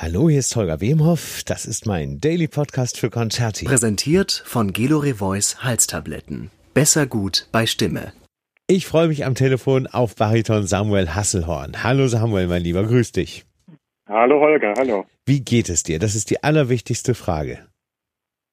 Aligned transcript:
Hallo, 0.00 0.28
hier 0.28 0.38
ist 0.38 0.54
Holger 0.54 0.80
Wemhoff. 0.80 1.42
Das 1.44 1.66
ist 1.66 1.84
mein 1.84 2.20
Daily 2.20 2.46
Podcast 2.46 3.00
für 3.00 3.10
Concerti. 3.10 3.64
Präsentiert 3.64 4.44
von 4.46 4.72
Gelore 4.72 5.14
Voice 5.14 5.64
Halstabletten. 5.64 6.52
Besser 6.72 7.08
gut 7.08 7.48
bei 7.50 7.66
Stimme. 7.66 8.12
Ich 8.68 8.86
freue 8.86 9.08
mich 9.08 9.26
am 9.26 9.34
Telefon 9.34 9.88
auf 9.88 10.14
Bariton 10.14 10.62
Samuel 10.62 11.16
Hasselhorn. 11.16 11.82
Hallo 11.82 12.06
Samuel, 12.06 12.46
mein 12.46 12.62
Lieber, 12.62 12.84
grüß 12.84 13.10
dich. 13.10 13.44
Hallo 14.08 14.38
Holger, 14.38 14.74
hallo. 14.78 15.04
Wie 15.26 15.40
geht 15.40 15.68
es 15.68 15.82
dir? 15.82 15.98
Das 15.98 16.14
ist 16.14 16.30
die 16.30 16.44
allerwichtigste 16.44 17.16
Frage. 17.16 17.66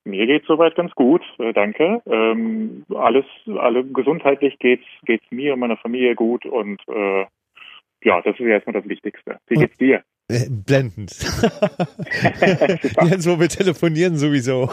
Mir 0.04 0.26
geht 0.26 0.46
soweit 0.48 0.74
ganz 0.74 0.94
gut, 0.94 1.22
äh, 1.38 1.54
danke. 1.54 2.02
Ähm, 2.08 2.86
alles, 2.90 3.26
alle 3.46 3.86
gesundheitlich 3.86 4.58
geht's 4.58 4.88
geht's 5.06 5.30
mir 5.30 5.54
und 5.54 5.60
meiner 5.60 5.78
Familie 5.78 6.16
gut 6.16 6.44
und 6.48 6.82
äh, 6.88 7.26
ja, 8.04 8.20
das 8.24 8.34
ist 8.40 8.48
erstmal 8.48 8.82
das 8.82 8.90
Wichtigste. 8.90 9.38
Wie 9.46 9.60
geht's 9.60 9.78
dir? 9.78 10.04
Äh, 10.28 10.50
blendend. 10.50 11.12
Jetzt, 13.10 13.30
wo 13.30 13.40
wir 13.40 13.48
telefonieren 13.48 14.18
sowieso. 14.18 14.72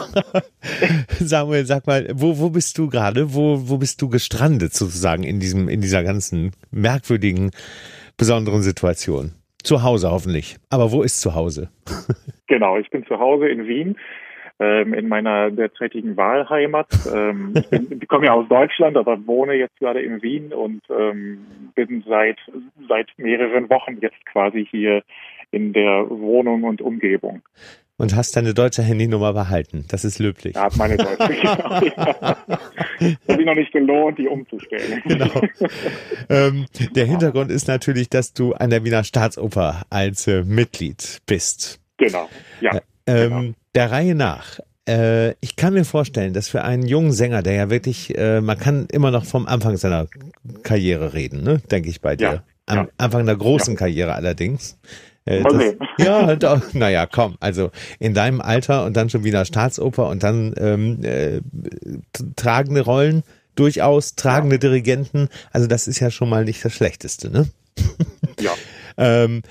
Samuel, 1.19 1.65
sag 1.65 1.85
mal, 1.85 2.07
wo, 2.13 2.39
wo 2.39 2.49
bist 2.49 2.79
du 2.79 2.89
gerade? 2.89 3.35
Wo, 3.35 3.69
wo 3.69 3.77
bist 3.77 4.01
du 4.01 4.09
gestrandet 4.09 4.73
sozusagen 4.73 5.21
in 5.21 5.39
diesem, 5.39 5.69
in 5.69 5.81
dieser 5.81 6.03
ganzen 6.03 6.53
merkwürdigen, 6.71 7.51
besonderen 8.17 8.63
Situation? 8.63 9.33
Zu 9.63 9.83
Hause 9.83 10.09
hoffentlich. 10.09 10.57
Aber 10.71 10.91
wo 10.91 11.03
ist 11.03 11.21
zu 11.21 11.35
Hause? 11.35 11.69
genau, 12.47 12.77
ich 12.77 12.89
bin 12.89 13.05
zu 13.05 13.19
Hause 13.19 13.47
in 13.47 13.67
Wien 13.67 13.95
ähm, 14.59 14.93
in 14.93 15.07
meiner 15.07 15.51
derzeitigen 15.51 16.17
Wahlheimat. 16.17 16.87
Ähm, 17.13 17.53
ich, 17.55 17.69
bin, 17.69 17.99
ich 18.01 18.07
komme 18.07 18.25
ja 18.25 18.33
aus 18.33 18.47
Deutschland, 18.47 18.97
aber 18.97 19.25
wohne 19.27 19.53
jetzt 19.53 19.77
gerade 19.79 20.01
in 20.01 20.21
Wien 20.21 20.51
und 20.51 20.81
ähm, 20.89 21.45
bin 21.75 22.03
seit 22.07 22.39
seit 22.87 23.07
mehreren 23.17 23.69
Wochen 23.69 23.97
jetzt 24.01 24.25
quasi 24.25 24.65
hier 24.69 25.03
in 25.53 25.73
der 25.73 26.09
Wohnung 26.09 26.63
und 26.63 26.81
Umgebung. 26.81 27.41
Und 27.97 28.15
hast 28.15 28.35
deine 28.35 28.55
deutsche 28.55 28.81
Handynummer 28.81 29.33
behalten. 29.33 29.85
Das 29.87 30.03
ist 30.03 30.17
löblich. 30.17 30.55
Ja, 30.55 30.67
meine 30.77 30.97
deutsche. 30.97 31.33
Genau. 32.99 33.17
Hat 33.27 33.37
sich 33.37 33.45
noch 33.45 33.55
nicht 33.55 33.71
gelohnt, 33.73 34.17
die 34.17 34.27
umzustellen. 34.27 35.01
Genau. 35.05 35.41
ähm, 36.29 36.65
der 36.95 37.05
Hintergrund 37.05 37.51
ist 37.51 37.67
natürlich, 37.67 38.09
dass 38.09 38.33
du 38.33 38.53
an 38.53 38.69
der 38.69 38.85
Wiener 38.85 39.03
Staatsoper 39.03 39.81
als 39.89 40.25
äh, 40.27 40.43
Mitglied 40.43 41.21
bist. 41.25 41.81
Genau, 41.97 42.29
ja. 42.61 42.75
Äh, 42.75 42.81
ähm, 43.07 43.29
genau. 43.29 43.53
Der 43.75 43.91
Reihe 43.91 44.15
nach. 44.15 44.59
Äh, 44.87 45.31
ich 45.41 45.55
kann 45.55 45.73
mir 45.73 45.85
vorstellen, 45.85 46.33
dass 46.33 46.49
für 46.49 46.63
einen 46.63 46.85
jungen 46.85 47.11
Sänger, 47.11 47.41
der 47.41 47.53
ja 47.53 47.69
wirklich, 47.69 48.17
äh, 48.17 48.41
man 48.41 48.57
kann 48.57 48.87
immer 48.91 49.11
noch 49.11 49.25
vom 49.25 49.47
Anfang 49.47 49.77
seiner 49.77 50.07
Karriere 50.63 51.13
reden, 51.13 51.43
ne? 51.43 51.61
denke 51.71 51.89
ich 51.89 52.01
bei 52.01 52.15
dir. 52.15 52.25
Ja, 52.25 52.43
Am 52.65 52.77
ja. 52.77 52.87
Anfang 52.97 53.25
der 53.25 53.35
großen 53.35 53.73
Ja. 53.73 53.79
Karriere 53.79 54.13
allerdings. 54.15 54.79
Äh, 55.25 55.41
Mal 55.41 55.75
das, 55.77 56.05
ja, 56.05 56.35
doch, 56.37 56.73
naja, 56.73 57.05
komm, 57.05 57.35
also 57.39 57.71
in 57.99 58.13
deinem 58.13 58.41
Alter 58.41 58.85
und 58.85 58.97
dann 58.97 59.09
schon 59.09 59.23
Wiener 59.23 59.45
Staatsoper 59.45 60.09
und 60.09 60.23
dann 60.23 60.53
ähm, 60.57 60.99
äh, 61.03 61.41
tragende 62.35 62.81
Rollen, 62.81 63.23
durchaus 63.55 64.15
tragende 64.15 64.59
Dirigenten, 64.59 65.29
also 65.51 65.67
das 65.67 65.87
ist 65.87 65.99
ja 65.99 66.11
schon 66.11 66.29
mal 66.29 66.43
nicht 66.45 66.63
das 66.63 66.73
Schlechteste, 66.73 67.31
ne? 67.31 67.47
Ja. 68.39 68.51
Ähm, 68.95 69.41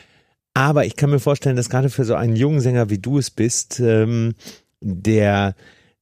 aber 0.55 0.85
ich 0.85 0.95
kann 0.95 1.11
mir 1.11 1.19
vorstellen, 1.19 1.57
dass 1.57 1.69
gerade 1.69 1.89
für 1.89 2.05
so 2.05 2.15
einen 2.15 2.37
jungen 2.37 2.61
Sänger 2.61 2.91
wie 2.91 2.99
du 2.99 3.19
es 3.19 3.29
bist, 3.29 3.81
ähm, 3.81 4.37
der 4.81 5.57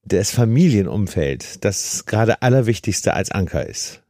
das 0.04 0.34
Familienumfeld 0.34 1.64
das 1.64 2.04
gerade 2.04 2.42
allerwichtigste 2.42 3.14
als 3.14 3.30
Anker 3.30 3.66
ist. 3.66 4.02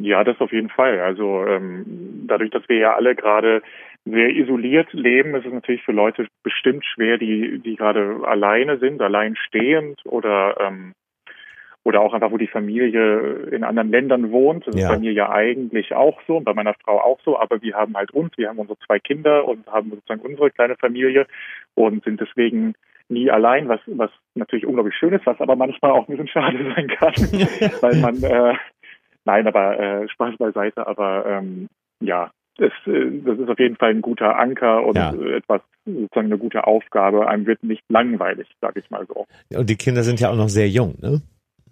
Ja, 0.00 0.22
das 0.22 0.40
auf 0.40 0.52
jeden 0.52 0.68
Fall. 0.68 1.00
Also 1.00 1.44
ähm, 1.46 2.24
dadurch, 2.26 2.50
dass 2.50 2.68
wir 2.68 2.76
ja 2.76 2.94
alle 2.94 3.16
gerade 3.16 3.62
sehr 4.10 4.30
isoliert 4.30 4.92
leben, 4.92 5.34
ist 5.34 5.46
es 5.46 5.52
natürlich 5.52 5.82
für 5.82 5.92
Leute 5.92 6.26
bestimmt 6.42 6.84
schwer, 6.84 7.18
die 7.18 7.58
die 7.58 7.76
gerade 7.76 8.20
alleine 8.24 8.78
sind, 8.78 9.00
allein 9.02 9.36
stehend 9.36 10.00
oder 10.04 10.56
ähm, 10.60 10.92
oder 11.84 12.00
auch 12.02 12.12
einfach, 12.12 12.30
wo 12.30 12.36
die 12.36 12.48
Familie 12.48 13.48
in 13.50 13.64
anderen 13.64 13.90
Ländern 13.90 14.30
wohnt. 14.30 14.66
Das 14.66 14.74
Ja. 14.74 14.82
ist 14.82 14.88
bei 14.88 14.98
mir 14.98 15.12
ja 15.12 15.30
eigentlich 15.30 15.94
auch 15.94 16.20
so 16.26 16.36
und 16.36 16.44
bei 16.44 16.52
meiner 16.52 16.74
Frau 16.74 17.00
auch 17.00 17.18
so, 17.24 17.38
aber 17.38 17.62
wir 17.62 17.74
haben 17.74 17.96
halt 17.96 18.10
uns, 18.10 18.36
wir 18.36 18.48
haben 18.48 18.58
unsere 18.58 18.78
zwei 18.80 18.98
Kinder 18.98 19.46
und 19.48 19.66
haben 19.66 19.90
sozusagen 19.90 20.20
unsere 20.20 20.50
kleine 20.50 20.76
Familie 20.76 21.26
und 21.74 22.04
sind 22.04 22.20
deswegen 22.20 22.74
nie 23.08 23.30
allein, 23.30 23.68
was 23.68 23.80
was 23.86 24.10
natürlich 24.34 24.66
unglaublich 24.66 24.96
schön 24.96 25.14
ist, 25.14 25.24
was 25.24 25.40
aber 25.40 25.56
manchmal 25.56 25.92
auch 25.92 26.06
ein 26.08 26.16
bisschen 26.16 26.28
schade 26.28 26.58
sein 26.74 26.88
kann, 26.88 27.14
weil 27.80 27.96
man 27.96 28.22
äh, 28.22 28.54
Nein, 29.28 29.46
aber 29.46 29.78
äh, 29.78 30.08
Spaß 30.08 30.38
beiseite, 30.38 30.86
aber 30.86 31.26
ähm, 31.26 31.68
ja, 32.00 32.30
es, 32.58 32.72
äh, 32.86 33.10
das 33.24 33.38
ist 33.38 33.48
auf 33.48 33.58
jeden 33.58 33.76
Fall 33.76 33.90
ein 33.90 34.02
guter 34.02 34.38
Anker 34.38 34.84
und 34.84 34.96
Ja. 34.96 35.12
etwas, 35.12 35.62
sozusagen 35.84 36.26
eine 36.26 36.38
gute 36.38 36.66
Aufgabe. 36.66 37.28
Einem 37.28 37.46
wird 37.46 37.62
nicht 37.62 37.82
langweilig, 37.88 38.46
sag 38.60 38.76
ich 38.76 38.90
mal 38.90 39.06
so. 39.06 39.26
Und 39.56 39.70
die 39.70 39.76
Kinder 39.76 40.02
sind 40.02 40.20
ja 40.20 40.30
auch 40.30 40.36
noch 40.36 40.48
sehr 40.48 40.68
jung, 40.68 40.96
ne? 41.00 41.20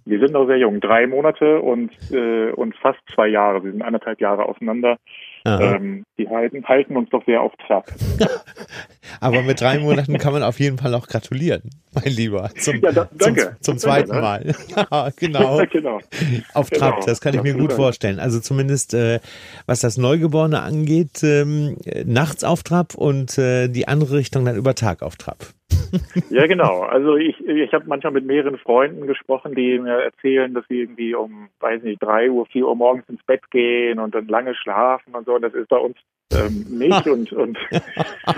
Wir 0.05 0.21
sind 0.21 0.33
noch 0.33 0.47
sehr 0.47 0.59
jung, 0.59 0.81
drei 0.81 1.09
Monate 1.09 1.61
und, 1.61 1.91
äh, 2.13 2.53
und 2.53 2.77
fast 2.77 3.01
zwei 3.13 3.27
Jahre. 3.27 3.65
Wir 3.65 3.73
sind 3.73 3.83
anderthalb 3.83 4.21
Jahre 4.21 4.45
auseinander. 4.45 4.99
Ähm, 5.47 6.05
die 6.19 6.29
halten, 6.29 6.65
halten 6.65 6.97
uns 6.97 7.09
doch 7.11 7.25
sehr 7.25 7.41
auf 7.41 7.53
Trab. 7.67 7.87
Aber 9.21 9.43
mit 9.43 9.61
drei 9.61 9.79
Monaten 9.79 10.19
kann 10.19 10.33
man 10.33 10.43
auf 10.43 10.59
jeden 10.59 10.79
Fall 10.79 10.95
auch 10.95 11.07
gratulieren, 11.07 11.63
mein 11.95 12.13
Lieber. 12.13 12.51
Zum, 12.59 12.81
Ja, 12.81 12.93
da- 12.93 13.09
danke. 13.13 13.57
Zum, 13.61 13.75
zum 13.75 13.79
zweiten 13.79 14.13
ne? 14.13 14.21
Mal. 14.21 14.55
Ja, 14.77 15.11
genau. 15.17 15.63
genau. 15.71 16.01
Auf 16.55 16.71
Genau. 16.71 16.91
Trab, 16.91 17.07
das 17.07 17.21
kann 17.21 17.35
ich 17.35 17.43
mir 17.43 17.55
gut 17.55 17.73
vorstellen. 17.73 18.19
Also 18.19 18.41
zumindest 18.41 18.95
äh, 18.95 19.21
was 19.67 19.81
das 19.81 19.97
Neugeborene 19.97 20.61
angeht, 20.63 21.23
ähm, 21.23 21.77
äh, 21.85 22.05
nachts 22.05 22.45
auf 22.45 22.63
Trab 22.63 22.95
und 22.95 23.39
äh, 23.39 23.69
die 23.69 23.89
andere 23.89 24.17
Richtung 24.17 24.45
dann 24.45 24.57
über 24.57 24.75
Tag 24.75 25.03
auf 25.03 25.17
Trab. 25.17 25.39
Ja, 26.31 26.47
genau. 26.47 26.81
Also 26.83 27.17
ich, 27.17 27.39
ich 27.47 27.73
habe 27.73 27.85
manchmal 27.87 28.13
mit 28.13 28.27
mehreren 28.27 28.59
Freunden 28.59 29.07
gesprochen, 29.07 29.55
die 29.55 29.79
mir 29.79 30.03
erzählen, 30.03 30.53
dass 30.53 30.65
sie 30.69 30.81
irgendwie 30.81 31.15
um, 31.15 31.49
weiß 31.61 31.83
nicht, 31.83 32.03
drei 32.03 32.31
Uhr, 32.31 32.47
vier 32.47 32.67
Uhr 32.67 32.77
morgens 32.77 33.09
ins 33.09 33.23
Bett 33.25 33.51
gehen 33.51 33.99
und 33.99 34.15
dann 34.15 34.27
lange 34.29 34.55
schlafen 34.55 35.15
und 35.15 35.25
so. 35.27 35.35
Und 35.35 35.43
das 35.43 35.55
ist 35.55 35.69
bei 35.69 35.79
uns 35.79 35.97
ähm, 36.33 36.67
nicht. 36.69 37.07
und 37.07 37.33
und 37.33 37.59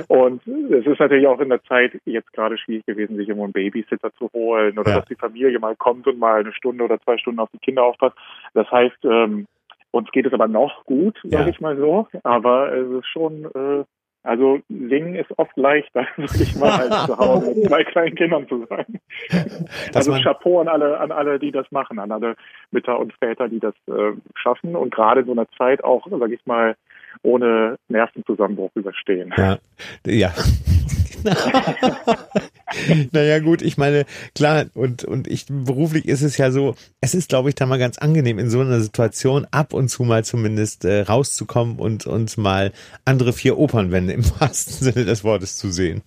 und 0.09 0.47
es 0.47 0.87
ist 0.87 1.01
natürlich 1.01 1.27
auch 1.27 1.41
in 1.41 1.49
der 1.49 1.63
Zeit 1.65 1.99
jetzt 2.05 2.33
gerade 2.33 2.59
schwierig 2.59 2.87
gewesen, 2.87 3.17
sich 3.17 3.29
irgendwo 3.29 3.45
einen 3.45 3.53
Babysitter 3.53 4.13
zu 4.15 4.31
holen 4.33 4.79
oder 4.79 4.91
Ja. 4.91 4.97
dass 5.01 5.09
die 5.09 5.15
Familie 5.17 5.59
mal 5.59 5.75
kommt 5.77 6.07
und 6.07 6.19
mal 6.19 6.41
eine 6.41 6.53
Stunde 6.53 6.85
oder 6.85 7.01
zwei 7.01 7.19
Stunden 7.19 7.41
auf 7.41 7.51
die 7.53 7.59
Kinder 7.59 7.83
aufpasst. 7.85 8.17
Das 8.55 8.71
heißt, 8.71 9.05
ähm, 9.05 9.47
uns 9.91 10.11
geht 10.13 10.27
es 10.27 10.33
aber 10.35 10.49
noch 10.49 10.85
gut, 10.85 11.19
sag 11.25 11.41
Ja. 11.41 11.49
ich 11.49 11.61
mal 11.61 11.77
so. 11.77 12.07
Aber 12.25 12.73
es 12.73 12.89
ist 12.91 13.07
schon 13.09 13.47
äh, 13.47 13.85
also 14.29 14.61
singen 14.69 15.15
ist 15.15 15.31
oft 15.39 15.57
leichter, 15.57 16.07
sag 16.19 16.41
ich 16.41 16.55
mal, 16.57 16.71
als 16.71 17.07
zu 17.07 17.17
Hause 17.17 17.55
mit 17.57 17.67
zwei 17.67 17.83
kleinen 17.85 18.15
Kindern 18.15 18.47
zu 18.47 18.67
sein. 18.67 19.01
Also 19.95 20.13
Chapeau 20.13 20.61
an 20.61 20.69
alle, 20.69 21.01
an 21.01 21.11
alle, 21.11 21.39
die 21.39 21.51
das 21.51 21.71
machen, 21.71 21.99
an 21.99 22.13
alle 22.13 22.37
Mütter 22.71 22.99
und 22.99 23.13
Väter, 23.15 23.49
die 23.49 23.59
das 23.59 23.75
äh, 23.87 24.13
schaffen 24.35 24.77
und 24.77 24.95
gerade 24.95 25.21
in 25.21 25.27
so 25.27 25.33
einer 25.33 25.49
Zeit 25.57 25.83
auch, 25.83 26.07
sag 26.11 26.31
ich 26.31 26.45
mal, 26.47 26.77
ohne 27.23 27.79
Nervenzusammenbruch 27.89 28.71
überstehen. 28.75 29.33
Ja. 29.37 29.59
Ja. 30.07 30.31
naja, 33.13 33.39
gut, 33.41 33.63
ich 33.63 33.77
meine, 33.77 34.05
klar, 34.35 34.67
und, 34.75 35.05
und 35.05 35.27
ich, 35.29 35.47
beruflich 35.49 36.07
ist 36.07 36.23
es 36.23 36.39
ja 36.39 36.51
so, 36.51 36.75
es 37.01 37.15
ist, 37.15 37.29
glaube 37.29 37.49
ich, 37.49 37.55
da 37.55 37.67
mal 37.67 37.79
ganz 37.79 37.99
angenehm, 37.99 38.39
in 38.39 38.51
so 38.51 38.61
einer 38.61 38.81
Situation 38.81 39.47
ab 39.51 39.73
und 39.73 39.89
zu 39.89 40.05
mal 40.05 40.25
zumindest 40.25 40.85
äh, 40.85 41.03
rauszukommen 41.03 41.79
und, 41.79 42.07
und 42.07 42.37
mal 42.39 42.73
andere 43.05 43.33
vier 43.33 43.59
Opernwände 43.59 44.13
im 44.13 44.25
wahrsten 44.41 44.93
Sinne 44.93 45.05
des 45.05 45.25
Wortes 45.25 45.57
zu 45.57 45.71
sehen. 45.71 46.03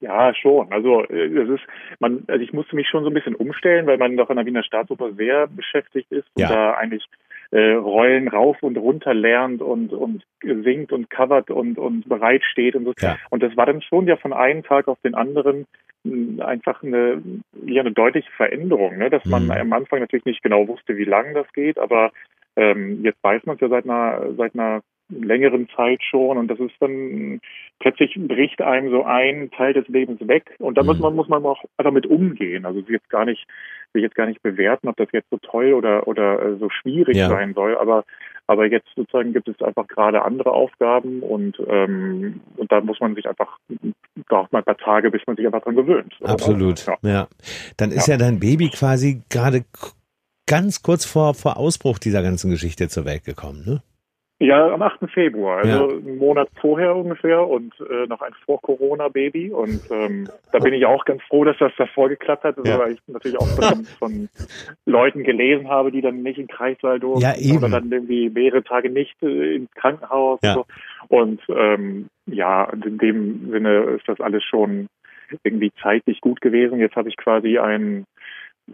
Ja, 0.00 0.34
schon. 0.34 0.70
Also 0.70 1.02
äh, 1.04 1.26
es 1.26 1.48
ist, 1.48 1.62
man, 1.98 2.24
also 2.28 2.42
ich 2.42 2.52
musste 2.52 2.76
mich 2.76 2.88
schon 2.88 3.04
so 3.04 3.10
ein 3.10 3.14
bisschen 3.14 3.34
umstellen, 3.36 3.86
weil 3.86 3.96
man 3.96 4.16
doch 4.16 4.28
an 4.28 4.36
der 4.36 4.44
Wiener 4.44 4.62
Staatsoper 4.62 5.12
sehr 5.14 5.46
beschäftigt 5.46 6.10
ist 6.12 6.28
Ja. 6.36 6.48
und 6.48 6.54
da 6.54 6.74
eigentlich 6.74 7.04
äh, 7.54 7.74
Rollen 7.74 8.26
rauf 8.26 8.60
und 8.64 8.76
runter 8.76 9.14
lernt 9.14 9.62
und 9.62 9.92
und 9.92 10.24
singt 10.42 10.90
und 10.92 11.08
covert 11.08 11.50
und 11.52 11.78
und 11.78 12.08
bereit 12.08 12.42
steht 12.42 12.74
und 12.74 12.84
so. 12.84 12.92
Ja. 13.00 13.16
Und 13.30 13.44
das 13.44 13.56
war 13.56 13.64
dann 13.66 13.80
schon 13.80 14.08
ja 14.08 14.16
von 14.16 14.32
einem 14.32 14.64
Tag 14.64 14.88
auf 14.88 14.98
den 15.04 15.14
anderen 15.14 15.66
mh, 16.02 16.44
einfach 16.44 16.82
eine 16.82 17.22
ja 17.64 17.80
eine 17.82 17.92
deutliche 17.92 18.30
Veränderung, 18.32 18.98
ne? 18.98 19.08
dass 19.08 19.24
man 19.24 19.44
Mhm. 19.44 19.50
am 19.52 19.72
Anfang 19.72 20.00
natürlich 20.00 20.24
nicht 20.24 20.42
genau 20.42 20.66
wusste, 20.66 20.96
wie 20.96 21.04
lang 21.04 21.32
das 21.34 21.46
geht, 21.52 21.78
aber 21.78 22.10
ähm, 22.56 23.04
jetzt 23.04 23.22
weiß 23.22 23.46
man 23.46 23.54
es 23.54 23.60
ja 23.60 23.68
seit 23.68 23.84
einer 23.84 24.32
seit 24.36 24.54
einer 24.54 24.82
längeren 25.08 25.68
Zeit 25.76 26.02
schon 26.02 26.38
und 26.38 26.48
das 26.48 26.58
ist 26.58 26.74
dann 26.80 27.40
plötzlich 27.78 28.14
bricht 28.16 28.60
einem 28.62 28.90
so 28.90 29.04
ein 29.04 29.50
Teil 29.50 29.72
des 29.74 29.86
Lebens 29.88 30.26
weg 30.26 30.54
und 30.58 30.78
da 30.78 30.82
muss 30.82 30.96
Mhm. 30.96 31.02
man 31.02 31.16
muss 31.16 31.28
man 31.28 31.44
auch 31.44 31.62
einfach 31.76 31.92
mit 31.92 32.06
umgehen. 32.06 32.64
Also 32.64 32.80
ist 32.80 32.88
jetzt 32.88 33.10
gar 33.10 33.24
nicht 33.24 33.46
will 33.92 34.02
jetzt 34.02 34.14
gar 34.16 34.26
nicht 34.26 34.42
bewerten, 34.42 34.88
ob 34.88 34.96
das 34.96 35.08
jetzt 35.12 35.30
so 35.30 35.36
toll 35.38 35.72
oder 35.74 36.08
oder 36.08 36.42
äh, 36.42 36.56
so 36.58 36.68
schwierig 36.70 37.16
Ja. 37.16 37.28
sein 37.28 37.54
soll, 37.54 37.76
aber 37.76 38.04
aber 38.46 38.66
jetzt 38.66 38.88
sozusagen 38.96 39.32
gibt 39.32 39.48
es 39.48 39.60
einfach 39.62 39.86
gerade 39.86 40.22
andere 40.22 40.52
Aufgaben 40.52 41.22
und 41.22 41.58
ähm, 41.68 42.40
und 42.56 42.72
da 42.72 42.80
muss 42.80 43.00
man 43.00 43.14
sich 43.14 43.26
einfach 43.28 43.58
braucht 44.28 44.52
man 44.52 44.62
ein 44.62 44.64
paar 44.64 44.78
Tage, 44.78 45.10
bis 45.10 45.22
man 45.26 45.36
sich 45.36 45.46
einfach 45.46 45.62
dran 45.62 45.76
gewöhnt. 45.76 46.14
Absolut, 46.22 46.86
Ja. 46.86 46.96
ja. 47.02 47.28
Dann 47.76 47.90
ist 47.90 48.08
ja. 48.08 48.16
dein 48.16 48.40
Baby 48.40 48.70
quasi 48.70 49.22
gerade 49.30 49.64
ganz 50.46 50.82
kurz 50.82 51.04
vor, 51.04 51.34
vor 51.34 51.56
Ausbruch 51.56 51.98
dieser 51.98 52.22
ganzen 52.22 52.50
Geschichte 52.50 52.88
zur 52.88 53.04
Welt 53.04 53.24
gekommen, 53.24 53.64
ne? 53.66 53.82
Ja, 54.40 54.72
am 54.72 54.82
8. 54.82 55.08
Februar, 55.12 55.58
also 55.58 55.90
ja. 55.90 55.96
einen 55.96 56.18
Monat 56.18 56.48
vorher 56.60 56.96
ungefähr 56.96 57.46
und 57.46 57.72
äh, 57.80 58.06
noch 58.08 58.20
ein 58.20 58.32
Vor-Corona-Baby. 58.44 59.52
Und 59.52 59.80
ähm, 59.92 60.28
da 60.50 60.58
bin 60.58 60.74
ich 60.74 60.84
auch 60.86 61.04
ganz 61.04 61.22
froh, 61.22 61.44
dass 61.44 61.56
das 61.58 61.72
davor 61.78 62.08
geklappt 62.08 62.42
hat, 62.42 62.56
ja. 62.64 62.78
weil 62.78 62.94
ich 62.94 63.00
natürlich 63.06 63.38
auch 63.38 63.46
von, 63.46 63.84
von, 63.84 64.28
Leuten 64.86 65.22
gelesen 65.22 65.68
habe, 65.68 65.92
die 65.92 66.00
dann 66.00 66.22
nicht 66.22 66.38
in 66.38 66.48
Kreissaal 66.48 66.98
durften 66.98 67.22
ja, 67.22 67.56
oder 67.56 67.68
dann 67.68 67.90
irgendwie 67.90 68.28
mehrere 68.28 68.64
Tage 68.64 68.90
nicht 68.90 69.14
äh, 69.22 69.54
ins 69.54 69.70
Krankenhaus 69.72 70.40
ja. 70.42 70.54
und 70.54 70.66
so. 71.08 71.16
Und 71.16 71.40
ähm, 71.48 72.08
ja, 72.26 72.64
in 72.64 72.98
dem 72.98 73.50
Sinne 73.52 73.82
ist 73.96 74.08
das 74.08 74.20
alles 74.20 74.42
schon 74.42 74.88
irgendwie 75.44 75.72
zeitlich 75.80 76.20
gut 76.20 76.40
gewesen. 76.40 76.80
Jetzt 76.80 76.96
habe 76.96 77.08
ich 77.08 77.16
quasi 77.16 77.58
ein 77.58 78.04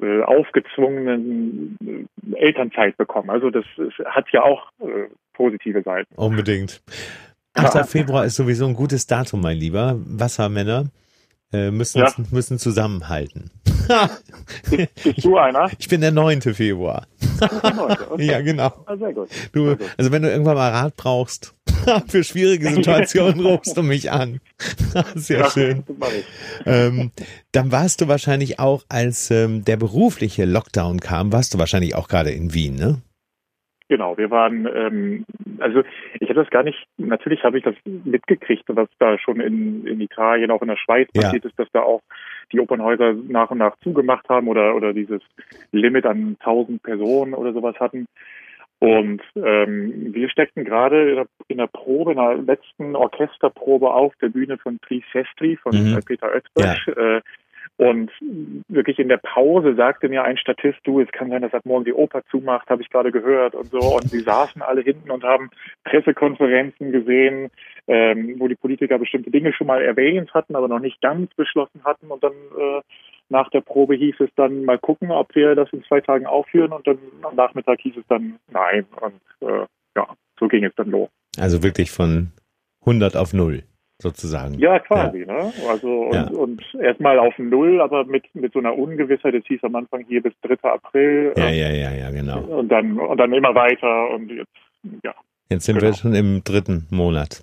äh, 0.00 0.22
aufgezwungenen 0.22 1.76
äh, 1.84 2.36
Elternzeit 2.36 2.96
bekommen. 2.96 3.30
Also 3.30 3.50
das, 3.50 3.64
das 3.76 3.92
hat 4.06 4.26
ja 4.32 4.42
auch 4.42 4.70
äh, 4.80 5.08
positive 5.32 5.82
Seiten. 5.82 6.14
Unbedingt. 6.14 6.82
8. 7.54 7.74
Ja. 7.74 7.84
Februar 7.84 8.24
ist 8.24 8.36
sowieso 8.36 8.66
ein 8.66 8.74
gutes 8.74 9.06
Datum, 9.06 9.40
mein 9.40 9.56
Lieber. 9.56 9.96
Wassermänner 9.98 10.86
äh, 11.52 11.70
müssen, 11.70 11.98
ja. 11.98 12.12
müssen 12.30 12.58
zusammenhalten. 12.58 13.50
bist, 14.70 15.02
bist, 15.02 15.24
du 15.24 15.36
einer? 15.38 15.68
Ich 15.78 15.88
bin 15.88 16.00
der 16.00 16.12
9. 16.12 16.42
Februar. 16.42 17.06
Okay. 18.10 18.24
ja, 18.26 18.40
genau. 18.42 18.70
Ah, 18.84 18.96
sehr 18.96 19.14
gut. 19.14 19.28
Du, 19.52 19.68
sehr 19.68 19.76
gut. 19.76 19.86
Also 19.96 20.12
wenn 20.12 20.22
du 20.22 20.30
irgendwann 20.30 20.56
mal 20.56 20.70
Rat 20.70 20.96
brauchst 20.96 21.54
für 22.08 22.24
schwierige 22.24 22.68
Situationen, 22.68 23.40
rufst 23.46 23.76
du 23.76 23.82
mich 23.82 24.10
an. 24.10 24.40
Sehr 25.14 25.40
ja, 25.40 25.50
schön. 25.50 25.84
Ähm, 26.66 27.10
dann 27.52 27.72
warst 27.72 28.00
du 28.00 28.08
wahrscheinlich 28.08 28.58
auch, 28.58 28.84
als 28.88 29.30
ähm, 29.30 29.64
der 29.64 29.76
berufliche 29.76 30.44
Lockdown 30.44 31.00
kam, 31.00 31.32
warst 31.32 31.54
du 31.54 31.58
wahrscheinlich 31.58 31.94
auch 31.94 32.08
gerade 32.08 32.30
in 32.30 32.54
Wien, 32.54 32.76
ne? 32.76 33.02
Genau, 33.90 34.16
wir 34.16 34.30
waren, 34.30 34.68
ähm, 34.72 35.24
also 35.58 35.82
ich 36.20 36.28
habe 36.28 36.34
das 36.34 36.50
gar 36.50 36.62
nicht, 36.62 36.78
natürlich 36.96 37.42
habe 37.42 37.58
ich 37.58 37.64
das 37.64 37.74
mitgekriegt, 37.84 38.62
was 38.68 38.88
da 39.00 39.18
schon 39.18 39.40
in, 39.40 39.84
in 39.84 40.00
Italien, 40.00 40.52
auch 40.52 40.62
in 40.62 40.68
der 40.68 40.76
Schweiz 40.76 41.08
ja. 41.12 41.22
passiert 41.22 41.44
ist, 41.44 41.58
dass 41.58 41.66
da 41.72 41.82
auch 41.82 42.00
die 42.52 42.60
Opernhäuser 42.60 43.14
nach 43.14 43.50
und 43.50 43.58
nach 43.58 43.76
zugemacht 43.82 44.28
haben 44.28 44.46
oder, 44.46 44.76
oder 44.76 44.92
dieses 44.92 45.20
Limit 45.72 46.06
an 46.06 46.36
1000 46.38 46.80
Personen 46.80 47.34
oder 47.34 47.52
sowas 47.52 47.74
hatten. 47.80 48.06
Und 48.80 49.22
ähm, 49.36 50.14
wir 50.14 50.30
steckten 50.30 50.64
gerade 50.64 51.26
in 51.48 51.58
der 51.58 51.66
Probe, 51.66 52.12
in 52.12 52.16
der 52.16 52.36
letzten 52.36 52.96
Orchesterprobe 52.96 53.92
auf 53.92 54.14
der 54.22 54.30
Bühne 54.30 54.56
von 54.56 54.80
Trisestri 54.80 55.56
von 55.56 55.72
mhm. 55.72 56.00
Peter 56.04 56.32
Oetzberg. 56.34 56.78
Ja. 56.86 57.16
Äh, 57.16 57.20
und 57.76 58.10
wirklich 58.68 58.98
in 58.98 59.08
der 59.08 59.16
Pause 59.16 59.74
sagte 59.74 60.10
mir 60.10 60.22
ein 60.22 60.36
Statist, 60.36 60.78
du, 60.84 61.00
es 61.00 61.10
kann 61.12 61.30
sein, 61.30 61.40
dass 61.40 61.54
ab 61.54 61.64
morgen 61.64 61.86
die 61.86 61.94
Oper 61.94 62.22
zumacht, 62.30 62.68
habe 62.68 62.82
ich 62.82 62.90
gerade 62.90 63.10
gehört 63.10 63.54
und 63.54 63.68
so. 63.68 63.78
Und 63.78 64.10
sie 64.10 64.20
saßen 64.20 64.60
alle 64.60 64.82
hinten 64.82 65.10
und 65.10 65.24
haben 65.24 65.48
Pressekonferenzen 65.84 66.92
gesehen, 66.92 67.50
ähm, 67.86 68.36
wo 68.38 68.48
die 68.48 68.54
Politiker 68.54 68.98
bestimmte 68.98 69.30
Dinge 69.30 69.54
schon 69.54 69.66
mal 69.66 69.80
erwähnt 69.80 70.34
hatten, 70.34 70.56
aber 70.56 70.68
noch 70.68 70.78
nicht 70.78 71.00
ganz 71.00 71.32
beschlossen 71.34 71.82
hatten. 71.84 72.10
Und 72.10 72.22
dann 72.22 72.32
äh, 72.32 72.80
nach 73.30 73.48
der 73.50 73.60
Probe 73.60 73.94
hieß 73.94 74.16
es 74.20 74.30
dann 74.36 74.64
mal 74.64 74.78
gucken, 74.78 75.10
ob 75.10 75.34
wir 75.34 75.54
das 75.54 75.72
in 75.72 75.82
zwei 75.84 76.00
Tagen 76.00 76.26
aufführen. 76.26 76.72
Und 76.72 76.86
dann 76.86 76.98
am 77.22 77.36
Nachmittag 77.36 77.80
hieß 77.80 77.96
es 77.96 78.04
dann 78.08 78.38
nein. 78.52 78.86
Und 79.00 79.48
äh, 79.48 79.66
ja, 79.96 80.06
so 80.38 80.48
ging 80.48 80.64
es 80.64 80.74
dann 80.76 80.90
los. 80.90 81.08
Also 81.38 81.62
wirklich 81.62 81.90
von 81.90 82.32
100 82.82 83.16
auf 83.16 83.32
0 83.32 83.62
sozusagen. 83.98 84.54
Ja, 84.54 84.78
quasi, 84.78 85.20
ja. 85.20 85.26
ne? 85.26 85.52
Also 85.68 85.88
und, 85.88 86.14
ja. 86.14 86.26
und 86.30 86.62
erstmal 86.80 87.18
auf 87.18 87.38
Null, 87.38 87.80
aber 87.80 88.04
mit 88.04 88.34
mit 88.34 88.52
so 88.52 88.58
einer 88.58 88.76
Ungewissheit, 88.76 89.34
es 89.34 89.44
hieß 89.46 89.62
am 89.62 89.76
Anfang 89.76 90.04
hier 90.08 90.22
bis 90.22 90.32
3. 90.42 90.68
April. 90.68 91.34
Ja, 91.36 91.48
ähm, 91.48 91.54
ja, 91.54 91.70
ja, 91.70 91.90
ja, 91.92 92.10
genau. 92.10 92.40
Und 92.40 92.68
dann 92.68 92.98
und 92.98 93.18
dann 93.18 93.32
immer 93.32 93.54
weiter 93.54 94.10
und 94.10 94.30
jetzt, 94.30 94.48
ja. 95.04 95.14
Jetzt 95.50 95.66
sind 95.66 95.78
genau. 95.78 95.90
wir 95.90 95.94
schon 95.94 96.14
im 96.14 96.42
dritten 96.44 96.86
Monat. 96.90 97.42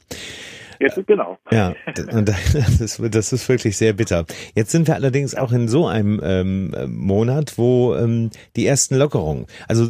Jetzt, 0.79 1.05
genau. 1.07 1.37
Ja, 1.51 1.73
das 1.95 2.81
ist, 2.81 3.01
das 3.11 3.33
ist 3.33 3.49
wirklich 3.49 3.77
sehr 3.77 3.93
bitter. 3.93 4.25
Jetzt 4.55 4.71
sind 4.71 4.87
wir 4.87 4.95
allerdings 4.95 5.35
auch 5.35 5.51
in 5.51 5.67
so 5.67 5.87
einem 5.87 6.21
ähm, 6.23 6.75
Monat, 6.87 7.57
wo 7.57 7.95
ähm, 7.95 8.31
die 8.55 8.65
ersten 8.65 8.95
Lockerungen, 8.95 9.45
also 9.67 9.89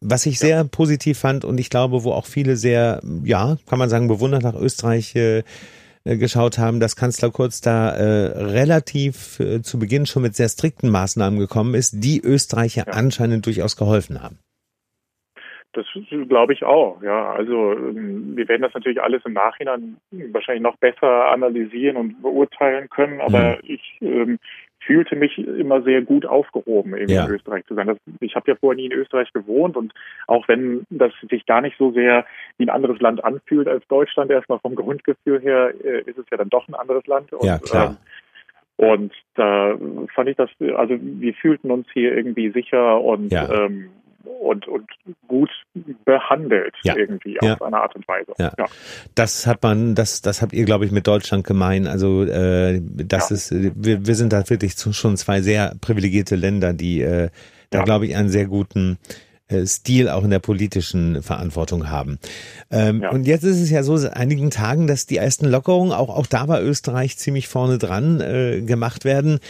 was 0.00 0.26
ich 0.26 0.38
sehr 0.38 0.64
positiv 0.64 1.18
fand 1.18 1.44
und 1.44 1.58
ich 1.58 1.70
glaube, 1.70 2.04
wo 2.04 2.12
auch 2.12 2.26
viele 2.26 2.56
sehr, 2.56 3.00
ja, 3.24 3.56
kann 3.68 3.78
man 3.78 3.90
sagen, 3.90 4.06
bewundert 4.06 4.42
nach 4.42 4.54
Österreich 4.54 5.16
äh, 5.16 5.42
äh, 6.04 6.16
geschaut 6.16 6.58
haben, 6.58 6.80
dass 6.80 6.96
Kanzler 6.96 7.30
Kurz 7.30 7.60
da 7.60 7.90
äh, 7.90 8.38
relativ 8.38 9.40
äh, 9.40 9.62
zu 9.62 9.78
Beginn 9.78 10.06
schon 10.06 10.22
mit 10.22 10.36
sehr 10.36 10.48
strikten 10.48 10.90
Maßnahmen 10.90 11.38
gekommen 11.38 11.74
ist, 11.74 11.94
die 11.96 12.20
Österreicher 12.20 12.84
ja. 12.86 12.92
anscheinend 12.92 13.44
durchaus 13.46 13.76
geholfen 13.76 14.22
haben. 14.22 14.38
Das 15.72 15.86
glaube 16.28 16.54
ich 16.54 16.64
auch, 16.64 17.02
ja. 17.02 17.32
Also 17.32 17.72
ähm, 17.72 18.36
wir 18.36 18.48
werden 18.48 18.62
das 18.62 18.74
natürlich 18.74 19.02
alles 19.02 19.22
im 19.26 19.34
Nachhinein 19.34 19.98
wahrscheinlich 20.10 20.62
noch 20.62 20.76
besser 20.76 21.30
analysieren 21.30 21.96
und 21.96 22.22
beurteilen 22.22 22.88
können, 22.88 23.20
aber 23.20 23.56
mhm. 23.56 23.58
ich 23.64 23.98
ähm, 24.00 24.38
fühlte 24.80 25.16
mich 25.16 25.36
immer 25.36 25.82
sehr 25.82 26.00
gut 26.00 26.24
aufgehoben, 26.24 26.96
eben 26.96 27.12
ja. 27.12 27.26
in 27.26 27.32
Österreich 27.32 27.66
zu 27.66 27.74
sein. 27.74 27.88
Das, 27.88 27.98
ich 28.20 28.34
habe 28.34 28.50
ja 28.50 28.56
vorher 28.56 28.76
nie 28.76 28.86
in 28.86 28.92
Österreich 28.92 29.30
gewohnt 29.34 29.76
und 29.76 29.92
auch 30.26 30.48
wenn 30.48 30.86
das 30.88 31.12
sich 31.28 31.44
gar 31.44 31.60
nicht 31.60 31.76
so 31.76 31.92
sehr 31.92 32.24
wie 32.56 32.64
ein 32.64 32.70
anderes 32.70 32.98
Land 33.00 33.22
anfühlt 33.22 33.68
als 33.68 33.86
Deutschland, 33.88 34.30
erstmal 34.30 34.60
vom 34.60 34.74
Grundgefühl 34.74 35.40
her, 35.40 35.74
äh, 35.84 36.00
ist 36.00 36.16
es 36.16 36.24
ja 36.30 36.38
dann 36.38 36.48
doch 36.48 36.66
ein 36.68 36.74
anderes 36.74 37.06
Land. 37.06 37.32
Und, 37.34 37.44
ja, 37.44 37.58
klar. 37.58 37.90
Ähm, 37.90 37.96
und 38.78 39.12
da 39.34 39.76
fand 40.14 40.30
ich 40.30 40.36
das, 40.36 40.48
also 40.76 40.96
wir 40.98 41.34
fühlten 41.34 41.70
uns 41.70 41.86
hier 41.92 42.16
irgendwie 42.16 42.50
sicher 42.50 43.00
und 43.00 43.30
ja. 43.32 43.50
ähm, 43.52 43.90
und, 44.28 44.68
und 44.68 44.88
gut 45.26 45.50
behandelt 46.04 46.74
ja. 46.82 46.96
irgendwie 46.96 47.38
ja. 47.40 47.54
auf 47.54 47.62
eine 47.62 47.78
Art 47.78 47.94
und 47.96 48.06
Weise. 48.06 48.32
Ja. 48.38 48.52
ja. 48.58 48.66
Das 49.14 49.46
hat 49.46 49.62
man, 49.62 49.94
das, 49.94 50.22
das 50.22 50.42
habt 50.42 50.52
ihr, 50.52 50.64
glaube 50.64 50.84
ich, 50.84 50.92
mit 50.92 51.06
Deutschland 51.06 51.46
gemein. 51.46 51.86
Also 51.86 52.24
äh, 52.24 52.80
das 52.82 53.30
ist, 53.30 53.52
wir, 53.52 54.06
wir 54.06 54.14
sind 54.14 54.32
da 54.32 54.48
wirklich 54.48 54.74
schon 54.78 55.16
zwei 55.16 55.40
sehr 55.40 55.74
privilegierte 55.80 56.36
Länder, 56.36 56.72
die 56.72 57.00
äh, 57.00 57.30
da, 57.70 57.82
glaube 57.82 58.06
ich, 58.06 58.16
einen 58.16 58.30
sehr 58.30 58.46
guten 58.46 58.98
Stil 59.64 60.08
auch 60.08 60.24
in 60.24 60.30
der 60.30 60.40
politischen 60.40 61.22
Verantwortung 61.22 61.88
haben. 61.88 62.18
Ähm, 62.70 63.02
ja. 63.02 63.10
Und 63.10 63.26
jetzt 63.26 63.44
ist 63.44 63.60
es 63.60 63.70
ja 63.70 63.82
so 63.82 63.96
seit 63.96 64.14
einigen 64.14 64.50
Tagen, 64.50 64.86
dass 64.86 65.06
die 65.06 65.16
ersten 65.16 65.46
Lockerungen, 65.46 65.92
auch, 65.92 66.10
auch 66.10 66.26
da 66.26 66.48
war 66.48 66.62
Österreich 66.62 67.16
ziemlich 67.16 67.48
vorne 67.48 67.78
dran, 67.78 68.20
äh, 68.20 68.60
gemacht 68.60 69.04
werden. 69.04 69.40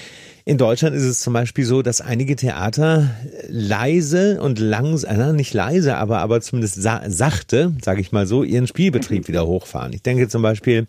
In 0.45 0.57
Deutschland 0.57 0.97
ist 0.97 1.03
es 1.03 1.21
zum 1.21 1.33
Beispiel 1.33 1.65
so, 1.65 1.83
dass 1.83 2.01
einige 2.01 2.37
Theater 2.37 3.11
leise 3.49 4.41
und 4.41 4.59
langsam, 4.59 5.21
äh, 5.21 5.33
nicht 5.33 5.53
leise, 5.53 5.97
aber, 5.97 6.21
aber 6.21 6.41
zumindest 6.41 6.81
sa 6.81 7.03
sachte, 7.09 7.75
sage 7.85 8.01
ich 8.01 8.13
mal 8.13 8.27
so, 8.27 8.45
ihren 8.45 8.67
Spielbetrieb 8.67 9.25
mhm. 9.25 9.29
wieder 9.33 9.47
hochfahren. 9.47 9.93
Ich 9.93 10.03
denke 10.03 10.29
zum 10.29 10.43
Beispiel 10.43 10.87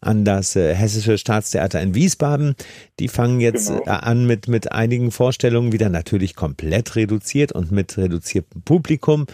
an 0.00 0.24
das 0.24 0.56
äh, 0.56 0.74
Hessische 0.74 1.18
Staatstheater 1.18 1.80
in 1.80 1.94
Wiesbaden. 1.94 2.54
Die 2.98 3.08
fangen 3.08 3.40
jetzt 3.40 3.68
genau. 3.68 3.82
äh, 3.86 3.90
an 3.90 4.26
mit, 4.26 4.48
mit 4.48 4.72
einigen 4.72 5.10
Vorstellungen 5.10 5.72
wieder 5.72 5.88
natürlich 5.88 6.36
komplett 6.36 6.96
reduziert 6.96 7.52
und 7.52 7.72
mit 7.72 7.96
reduziertem 7.96 8.62
Publikum. 8.62 9.26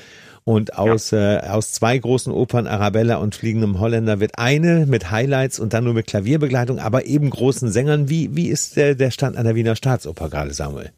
Und 0.45 0.77
aus, 0.77 1.11
ja. 1.11 1.39
äh, 1.39 1.49
aus 1.49 1.73
zwei 1.73 1.97
großen 1.97 2.31
Opern, 2.33 2.67
Arabella 2.67 3.17
und 3.17 3.35
Fliegendem 3.35 3.81
Holländer, 3.81 4.21
wird 4.21 4.39
eine 4.39 4.85
mit 4.85 5.11
Highlights 5.11 5.59
und 5.59 5.73
dann 5.73 5.85
nur 5.85 5.95
mit 5.95 6.07
Klavierbegleitung, 6.07 6.79
aber 6.79 7.07
eben 7.07 7.31
großen 7.31 7.73
Sängern. 7.73 8.11
Wie, 8.11 8.37
wie 8.37 8.49
ist 8.49 8.77
der, 8.77 8.95
der 8.95 9.11
Stand 9.11 9.39
an 9.39 9.45
der 9.45 9.55
Wiener 9.55 9.75
Staatsoper 9.75 10.29
gerade, 10.29 10.53
Samuel? 10.53 10.91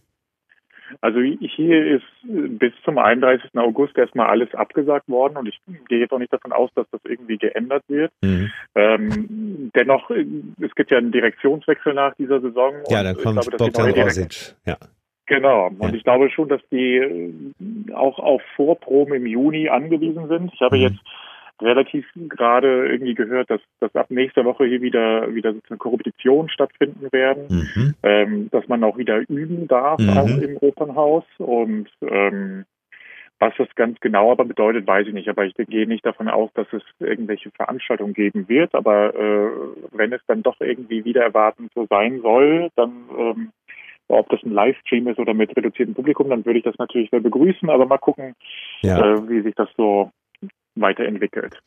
Also 1.00 1.20
hier 1.20 1.86
ist 1.86 2.04
bis 2.24 2.72
zum 2.84 2.98
31. 2.98 3.50
August 3.56 3.96
erstmal 3.96 4.26
alles 4.28 4.54
abgesagt 4.54 5.08
worden 5.08 5.36
und 5.36 5.48
ich 5.48 5.58
gehe 5.88 6.00
jetzt 6.00 6.12
auch 6.12 6.18
nicht 6.18 6.32
davon 6.32 6.52
aus, 6.52 6.70
dass 6.74 6.86
das 6.90 7.00
irgendwie 7.04 7.38
geändert 7.38 7.84
wird. 7.88 8.12
Mhm. 8.22 8.50
Ähm, 8.74 9.70
dennoch, 9.74 10.10
es 10.10 10.74
gibt 10.74 10.90
ja 10.90 10.98
einen 10.98 11.12
Direktionswechsel 11.12 11.94
nach 11.94 12.14
dieser 12.16 12.40
Saison. 12.40 12.74
Ja, 12.88 13.02
dann 13.02 13.16
kommt 13.16 13.40
glaube, 13.40 13.56
Bogdan 13.56 13.90
Rosic. 13.90 14.54
Ja. 14.64 14.76
Genau. 15.26 15.66
Und 15.66 15.90
ja. 15.90 15.94
ich 15.94 16.04
glaube 16.04 16.30
schon, 16.30 16.48
dass 16.48 16.60
die 16.70 17.52
auch 17.92 18.18
auf 18.18 18.42
Vorproben 18.54 19.14
im 19.14 19.26
Juni 19.26 19.68
angewiesen 19.68 20.28
sind. 20.28 20.52
Ich 20.54 20.60
habe 20.60 20.76
mhm. 20.76 20.82
jetzt 20.82 21.00
relativ 21.60 22.06
gerade 22.28 22.88
irgendwie 22.88 23.14
gehört, 23.14 23.50
dass, 23.50 23.60
dass 23.80 23.94
ab 23.94 24.10
nächster 24.10 24.44
Woche 24.44 24.66
hier 24.66 24.82
wieder 24.82 25.34
wieder 25.34 25.54
sozusagen 25.54 25.78
Korruption 25.78 26.48
stattfinden 26.48 27.08
werden, 27.12 27.46
mhm. 27.48 27.94
ähm, 28.02 28.48
dass 28.50 28.68
man 28.68 28.84
auch 28.84 28.98
wieder 28.98 29.18
üben 29.28 29.66
darf 29.68 29.98
mhm. 29.98 30.18
auch 30.18 30.28
im 30.28 30.56
Opernhaus 30.58 31.24
und 31.38 31.88
ähm, 32.02 32.64
was 33.38 33.52
das 33.58 33.68
ganz 33.74 34.00
genau 34.00 34.32
aber 34.32 34.46
bedeutet, 34.46 34.86
weiß 34.86 35.08
ich 35.08 35.12
nicht. 35.12 35.28
Aber 35.28 35.44
ich 35.44 35.54
gehe 35.54 35.86
nicht 35.86 36.06
davon 36.06 36.28
aus, 36.28 36.50
dass 36.54 36.66
es 36.72 36.82
irgendwelche 37.00 37.50
Veranstaltungen 37.50 38.14
geben 38.14 38.48
wird. 38.48 38.74
Aber 38.74 39.14
äh, 39.14 39.50
wenn 39.92 40.12
es 40.14 40.22
dann 40.26 40.42
doch 40.42 40.58
irgendwie 40.60 41.04
wieder 41.04 41.22
erwartend 41.22 41.70
so 41.74 41.86
sein 41.90 42.20
soll, 42.22 42.70
dann 42.76 42.92
ähm, 43.18 43.50
ob 44.08 44.28
das 44.30 44.42
ein 44.42 44.52
Livestream 44.52 45.08
ist 45.08 45.18
oder 45.18 45.34
mit 45.34 45.54
reduziertem 45.56 45.94
Publikum, 45.94 46.30
dann 46.30 46.46
würde 46.46 46.60
ich 46.60 46.64
das 46.64 46.78
natürlich 46.78 47.10
sehr 47.10 47.20
begrüßen. 47.20 47.68
Aber 47.68 47.86
mal 47.86 47.98
gucken, 47.98 48.34
ja. 48.80 49.14
äh, 49.14 49.28
wie 49.28 49.42
sich 49.42 49.54
das 49.54 49.68
so 49.76 50.10
weiterentwickelt. 50.76 51.58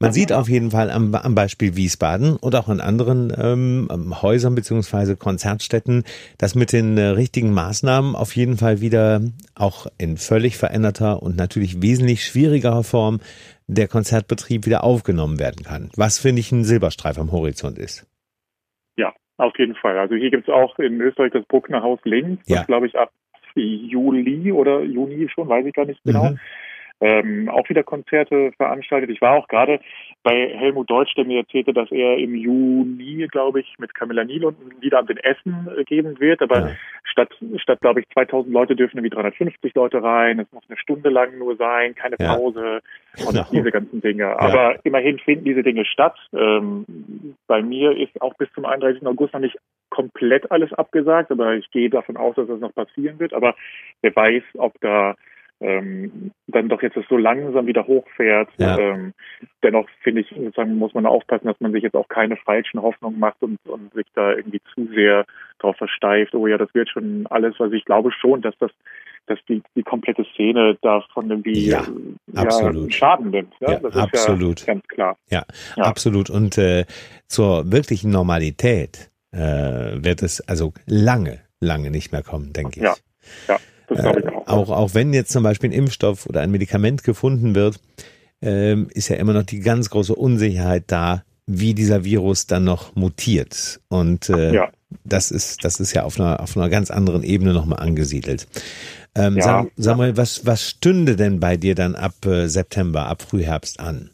Man 0.00 0.12
sieht 0.12 0.32
auf 0.32 0.48
jeden 0.48 0.70
Fall 0.70 0.90
am, 0.90 1.14
am 1.14 1.34
Beispiel 1.34 1.76
Wiesbaden 1.76 2.36
und 2.36 2.54
auch 2.56 2.68
an 2.68 2.80
anderen 2.80 3.32
ähm, 3.38 3.88
Häusern 4.22 4.54
beziehungsweise 4.54 5.16
Konzertstätten, 5.16 6.04
dass 6.38 6.54
mit 6.54 6.72
den 6.72 6.98
äh, 6.98 7.02
richtigen 7.08 7.52
Maßnahmen 7.52 8.16
auf 8.16 8.34
jeden 8.34 8.56
Fall 8.56 8.80
wieder 8.80 9.20
auch 9.54 9.86
in 9.98 10.16
völlig 10.16 10.56
veränderter 10.56 11.22
und 11.22 11.36
natürlich 11.36 11.82
wesentlich 11.82 12.24
schwierigerer 12.24 12.82
Form 12.82 13.20
der 13.66 13.88
Konzertbetrieb 13.88 14.66
wieder 14.66 14.84
aufgenommen 14.84 15.38
werden 15.38 15.64
kann. 15.64 15.90
Was 15.96 16.18
finde 16.18 16.40
ich 16.40 16.52
ein 16.52 16.64
Silberstreif 16.64 17.18
am 17.18 17.32
Horizont 17.32 17.78
ist. 17.78 18.06
Ja, 18.96 19.14
auf 19.38 19.58
jeden 19.58 19.74
Fall. 19.74 19.98
Also 19.98 20.16
hier 20.16 20.30
gibt 20.30 20.48
es 20.48 20.54
auch 20.54 20.78
in 20.78 21.00
Österreich 21.00 21.32
das 21.32 21.46
Bruckner 21.46 21.82
Haus 21.82 22.00
links, 22.04 22.42
ja. 22.46 22.58
das 22.58 22.66
glaube 22.66 22.86
ich 22.86 22.98
ab 22.98 23.10
Juli 23.54 24.52
oder 24.52 24.82
Juni 24.82 25.28
schon, 25.32 25.48
weiß 25.48 25.64
ich 25.64 25.74
gar 25.74 25.86
nicht 25.86 26.02
genau. 26.04 26.30
Mhm 26.30 26.38
ähm, 27.00 27.48
auch 27.48 27.68
wieder 27.68 27.82
Konzerte 27.82 28.52
veranstaltet. 28.56 29.10
Ich 29.10 29.20
war 29.20 29.32
auch 29.32 29.48
gerade 29.48 29.80
bei 30.22 30.48
Helmut 30.48 30.88
Deutsch, 30.88 31.14
der 31.14 31.24
mir 31.24 31.40
erzählte, 31.40 31.72
dass 31.72 31.90
er 31.90 32.16
im 32.18 32.34
Juni, 32.34 33.26
glaube 33.30 33.60
ich, 33.60 33.74
mit 33.78 33.94
Camilla 33.94 34.24
Niel 34.24 34.54
wieder 34.80 35.00
an 35.00 35.06
den 35.06 35.18
Essen 35.18 35.68
äh, 35.76 35.84
geben 35.84 36.18
wird. 36.20 36.40
Aber 36.40 36.60
ja. 36.60 36.70
statt, 37.04 37.30
statt 37.56 37.80
glaube 37.80 38.00
ich, 38.00 38.08
2000 38.10 38.52
Leute 38.52 38.76
dürfen 38.76 38.98
irgendwie 38.98 39.14
350 39.14 39.74
Leute 39.74 40.02
rein. 40.02 40.38
Es 40.38 40.52
muss 40.52 40.64
eine 40.68 40.78
Stunde 40.78 41.10
lang 41.10 41.36
nur 41.38 41.56
sein, 41.56 41.94
keine 41.94 42.16
ja. 42.18 42.34
Pause 42.34 42.80
und 43.26 43.32
genau. 43.32 43.46
diese 43.52 43.70
ganzen 43.70 44.00
Dinge. 44.00 44.22
Ja. 44.22 44.38
Aber 44.38 44.78
immerhin 44.84 45.18
finden 45.18 45.44
diese 45.44 45.62
Dinge 45.62 45.84
statt. 45.84 46.16
Ähm, 46.32 46.86
bei 47.46 47.62
mir 47.62 47.96
ist 47.96 48.20
auch 48.22 48.34
bis 48.34 48.50
zum 48.54 48.64
31. 48.64 49.06
August 49.06 49.34
noch 49.34 49.40
nicht 49.40 49.58
komplett 49.90 50.50
alles 50.50 50.72
abgesagt, 50.72 51.30
aber 51.30 51.54
ich 51.54 51.70
gehe 51.70 51.90
davon 51.90 52.16
aus, 52.16 52.34
dass 52.36 52.48
das 52.48 52.60
noch 52.60 52.74
passieren 52.74 53.18
wird. 53.18 53.32
Aber 53.32 53.54
wer 54.02 54.14
weiß, 54.14 54.42
ob 54.54 54.72
da 54.80 55.14
ähm, 55.64 56.30
dann 56.46 56.68
doch 56.68 56.82
jetzt 56.82 56.98
so 57.08 57.16
langsam 57.16 57.66
wieder 57.66 57.86
hochfährt. 57.86 58.48
Ja. 58.58 58.78
Ähm, 58.78 59.14
dennoch 59.62 59.88
finde 60.02 60.20
ich, 60.20 60.28
sozusagen 60.28 60.76
muss 60.76 60.92
man 60.94 61.06
aufpassen, 61.06 61.46
dass 61.46 61.60
man 61.60 61.72
sich 61.72 61.82
jetzt 61.82 61.96
auch 61.96 62.08
keine 62.08 62.36
falschen 62.36 62.82
Hoffnungen 62.82 63.18
macht 63.18 63.42
und, 63.42 63.58
und 63.66 63.92
sich 63.94 64.06
da 64.14 64.32
irgendwie 64.32 64.60
zu 64.74 64.86
sehr 64.94 65.24
darauf 65.58 65.76
versteift. 65.76 66.34
Oh 66.34 66.46
ja, 66.46 66.58
das 66.58 66.72
wird 66.74 66.90
schon 66.90 67.26
alles, 67.28 67.54
was 67.58 67.72
ich 67.72 67.84
glaube 67.84 68.12
schon, 68.12 68.42
dass 68.42 68.54
das 68.58 68.70
dass 69.26 69.38
die, 69.48 69.62
die 69.74 69.82
komplette 69.82 70.26
Szene 70.34 70.76
davon 70.82 71.30
irgendwie 71.30 71.66
ja, 71.66 71.82
ja, 72.34 72.90
Schaden 72.90 73.30
nimmt. 73.30 73.54
Ja? 73.58 73.78
das 73.78 73.96
absolut. 73.96 74.60
ist 74.60 74.66
ja 74.66 74.74
ganz 74.74 74.86
klar. 74.86 75.16
Ja, 75.30 75.44
ja. 75.76 75.84
absolut. 75.84 76.28
Und 76.28 76.58
äh, 76.58 76.84
zur 77.26 77.72
wirklichen 77.72 78.10
Normalität 78.10 79.10
äh, 79.32 79.38
wird 79.38 80.22
es 80.22 80.46
also 80.46 80.74
lange, 80.84 81.40
lange 81.58 81.90
nicht 81.90 82.12
mehr 82.12 82.22
kommen, 82.22 82.52
denke 82.52 82.80
ich. 82.80 82.84
Ja, 82.84 82.94
ja. 83.48 83.58
Äh, 83.88 84.22
auch. 84.46 84.70
auch. 84.70 84.94
wenn 84.94 85.12
jetzt 85.12 85.32
zum 85.32 85.42
Beispiel 85.42 85.70
ein 85.70 85.74
Impfstoff 85.74 86.26
oder 86.26 86.40
ein 86.40 86.50
Medikament 86.50 87.04
gefunden 87.04 87.54
wird, 87.54 87.80
ähm, 88.42 88.88
ist 88.92 89.08
ja 89.08 89.16
immer 89.16 89.32
noch 89.32 89.42
die 89.42 89.60
ganz 89.60 89.90
große 89.90 90.14
Unsicherheit 90.14 90.84
da, 90.88 91.22
wie 91.46 91.74
dieser 91.74 92.04
Virus 92.04 92.46
dann 92.46 92.64
noch 92.64 92.94
mutiert. 92.94 93.80
Und 93.88 94.28
äh, 94.30 94.54
ja. 94.54 94.68
das 95.04 95.30
ist 95.30 95.64
das 95.64 95.80
ist 95.80 95.92
ja 95.92 96.04
auf 96.04 96.18
einer 96.18 96.40
auf 96.40 96.56
einer 96.56 96.68
ganz 96.68 96.90
anderen 96.90 97.22
Ebene 97.22 97.52
nochmal 97.52 97.80
angesiedelt. 97.80 98.46
Ähm, 99.16 99.36
ja, 99.36 99.42
sag, 99.42 99.66
sag 99.76 99.96
mal, 99.96 100.16
was 100.16 100.46
was 100.46 100.68
stünde 100.68 101.16
denn 101.16 101.40
bei 101.40 101.56
dir 101.56 101.74
dann 101.74 101.94
ab 101.94 102.24
äh, 102.26 102.48
September, 102.48 103.06
ab 103.06 103.22
Frühherbst 103.22 103.80
an? 103.80 104.10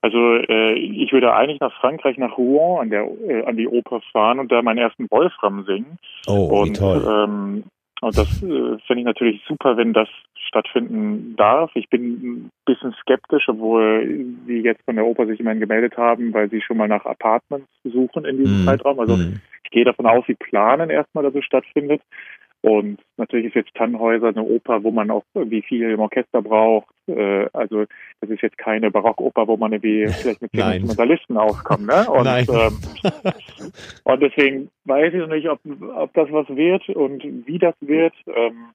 Also 0.00 0.36
äh, 0.36 0.74
ich 0.74 1.12
würde 1.12 1.34
eigentlich 1.34 1.60
nach 1.60 1.72
Frankreich, 1.80 2.18
nach 2.18 2.38
Rouen 2.38 2.82
an 2.82 2.90
der 2.90 3.08
äh, 3.28 3.44
an 3.44 3.56
die 3.56 3.68
Oper 3.68 4.00
fahren 4.12 4.38
und 4.38 4.50
da 4.52 4.62
meinen 4.62 4.78
ersten 4.78 5.10
Wolfram 5.10 5.64
singen. 5.64 5.98
Oh, 6.26 6.60
und, 6.60 6.68
wie 6.68 6.72
toll. 6.74 7.06
Ähm, 7.08 7.64
und 8.00 8.16
das 8.16 8.42
äh, 8.42 8.78
finde 8.86 8.98
ich 8.98 9.04
natürlich 9.04 9.42
super, 9.46 9.76
wenn 9.76 9.92
das 9.92 10.08
stattfinden 10.34 11.34
darf. 11.36 11.70
Ich 11.74 11.88
bin 11.88 12.02
ein 12.02 12.50
bisschen 12.64 12.94
skeptisch, 13.00 13.48
obwohl 13.48 14.24
sie 14.46 14.60
jetzt 14.60 14.82
von 14.84 14.96
der 14.96 15.04
Oper 15.04 15.26
sich 15.26 15.40
immerhin 15.40 15.60
gemeldet 15.60 15.96
haben, 15.96 16.32
weil 16.32 16.48
sie 16.48 16.62
schon 16.62 16.76
mal 16.76 16.88
nach 16.88 17.04
Apartments 17.04 17.68
suchen 17.84 18.24
in 18.24 18.38
diesem 18.38 18.64
mm. 18.64 18.66
Zeitraum. 18.66 19.00
Also 19.00 19.16
mm. 19.16 19.40
ich 19.64 19.70
gehe 19.70 19.84
davon 19.84 20.06
aus, 20.06 20.24
sie 20.26 20.34
planen 20.34 20.90
erstmal, 20.90 21.24
dass 21.24 21.34
es 21.34 21.44
stattfindet. 21.44 22.00
Und 22.68 23.00
natürlich 23.16 23.46
ist 23.46 23.54
jetzt 23.54 23.74
Tannhäuser 23.74 24.28
eine 24.28 24.42
Oper, 24.42 24.84
wo 24.84 24.90
man 24.90 25.10
auch 25.10 25.24
irgendwie 25.32 25.62
viel 25.62 25.90
im 25.90 26.00
Orchester 26.00 26.42
braucht. 26.42 26.92
Äh, 27.06 27.46
also 27.54 27.86
das 28.20 28.28
ist 28.28 28.42
jetzt 28.42 28.58
keine 28.58 28.90
Barockoper, 28.90 29.48
wo 29.48 29.56
man 29.56 29.72
irgendwie 29.72 30.06
vielleicht 30.08 30.42
mit 30.42 30.50
zehn 30.50 30.72
Instrumentalisten 30.72 31.38
auskommt. 31.38 31.86
Ne? 31.86 32.06
Und, 32.10 32.24
Nein. 32.24 32.46
Ähm, 32.50 32.78
und 34.04 34.20
deswegen 34.20 34.70
weiß 34.84 35.14
ich 35.14 35.20
noch 35.20 35.28
nicht, 35.28 35.48
ob, 35.48 35.60
ob 35.94 36.12
das 36.12 36.30
was 36.30 36.46
wird 36.50 36.86
und 36.90 37.24
wie 37.46 37.58
das 37.58 37.74
wird. 37.80 38.12
Ähm, 38.26 38.66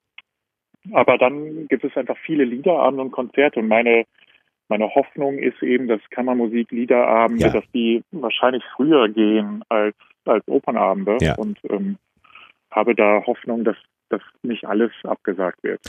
aber 0.92 1.20
dann 1.20 1.68
gibt 1.68 1.84
es 1.84 1.96
einfach 1.96 2.18
viele 2.26 2.46
Liederabende 2.46 3.04
und 3.04 3.12
Konzerte 3.12 3.60
und 3.60 3.68
meine 3.68 4.06
meine 4.70 4.90
Hoffnung 4.96 5.38
ist 5.38 5.62
eben, 5.62 5.88
dass 5.88 6.00
Kammermusik 6.10 6.72
Liederabende, 6.72 7.46
ja. 7.46 7.52
dass 7.52 7.66
die 7.76 8.02
wahrscheinlich 8.12 8.64
früher 8.76 9.08
gehen 9.10 9.62
als 9.70 9.96
als 10.26 10.48
Opernabende 10.48 11.18
ja. 11.22 11.36
und 11.36 11.60
ähm, 11.70 11.98
habe 12.74 12.96
da 12.96 13.24
Hoffnung, 13.26 13.64
dass 13.64 13.78
das 14.10 14.22
nicht 14.42 14.66
alles 14.66 14.92
abgesagt 15.04 15.64
wird. 15.64 15.82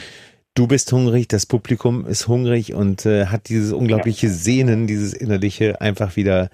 Du 0.54 0.68
bist 0.68 0.92
hungrig, 0.92 1.26
das 1.26 1.46
Publikum 1.46 2.06
ist 2.06 2.28
hungrig 2.28 2.74
und 2.74 3.06
äh, 3.06 3.26
hat 3.26 3.48
dieses 3.48 3.72
unglaubliche 3.72 4.28
ja. 4.28 4.32
Sehnen, 4.32 4.86
dieses 4.86 5.12
innerliche 5.12 5.80
einfach 5.80 6.14
wieder 6.14 6.48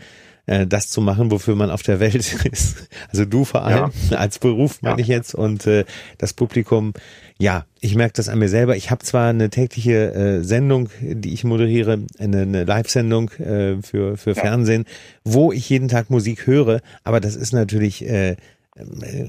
äh, 0.46 0.66
das 0.66 0.88
zu 0.88 1.02
machen, 1.02 1.30
wofür 1.30 1.54
man 1.54 1.70
auf 1.70 1.82
der 1.82 2.00
Welt 2.00 2.44
ist. 2.50 2.88
Also 3.10 3.26
du 3.26 3.44
vor 3.44 3.62
allem 3.62 3.92
ja. 4.10 4.16
als 4.16 4.38
Beruf 4.38 4.80
meine 4.80 4.96
ja. 4.96 5.02
ich 5.02 5.08
jetzt 5.08 5.34
und 5.34 5.66
äh, 5.66 5.84
das 6.16 6.32
Publikum. 6.32 6.94
Ja, 7.38 7.66
ich 7.80 7.94
merke 7.94 8.14
das 8.14 8.28
an 8.28 8.38
mir 8.38 8.48
selber. 8.48 8.74
Ich 8.74 8.90
habe 8.90 9.04
zwar 9.04 9.28
eine 9.28 9.50
tägliche 9.50 10.12
äh, 10.12 10.42
Sendung, 10.42 10.88
die 11.00 11.34
ich 11.34 11.44
moderiere, 11.44 12.00
eine, 12.18 12.42
eine 12.42 12.64
Live-Sendung 12.64 13.30
äh, 13.32 13.82
für 13.82 14.16
für 14.16 14.34
Fernsehen, 14.34 14.86
wo 15.24 15.52
ich 15.52 15.68
jeden 15.68 15.88
Tag 15.88 16.10
Musik 16.10 16.46
höre, 16.46 16.80
aber 17.04 17.20
das 17.20 17.36
ist 17.36 17.52
natürlich 17.52 18.04
äh, 18.08 18.36
äh, 18.76 19.28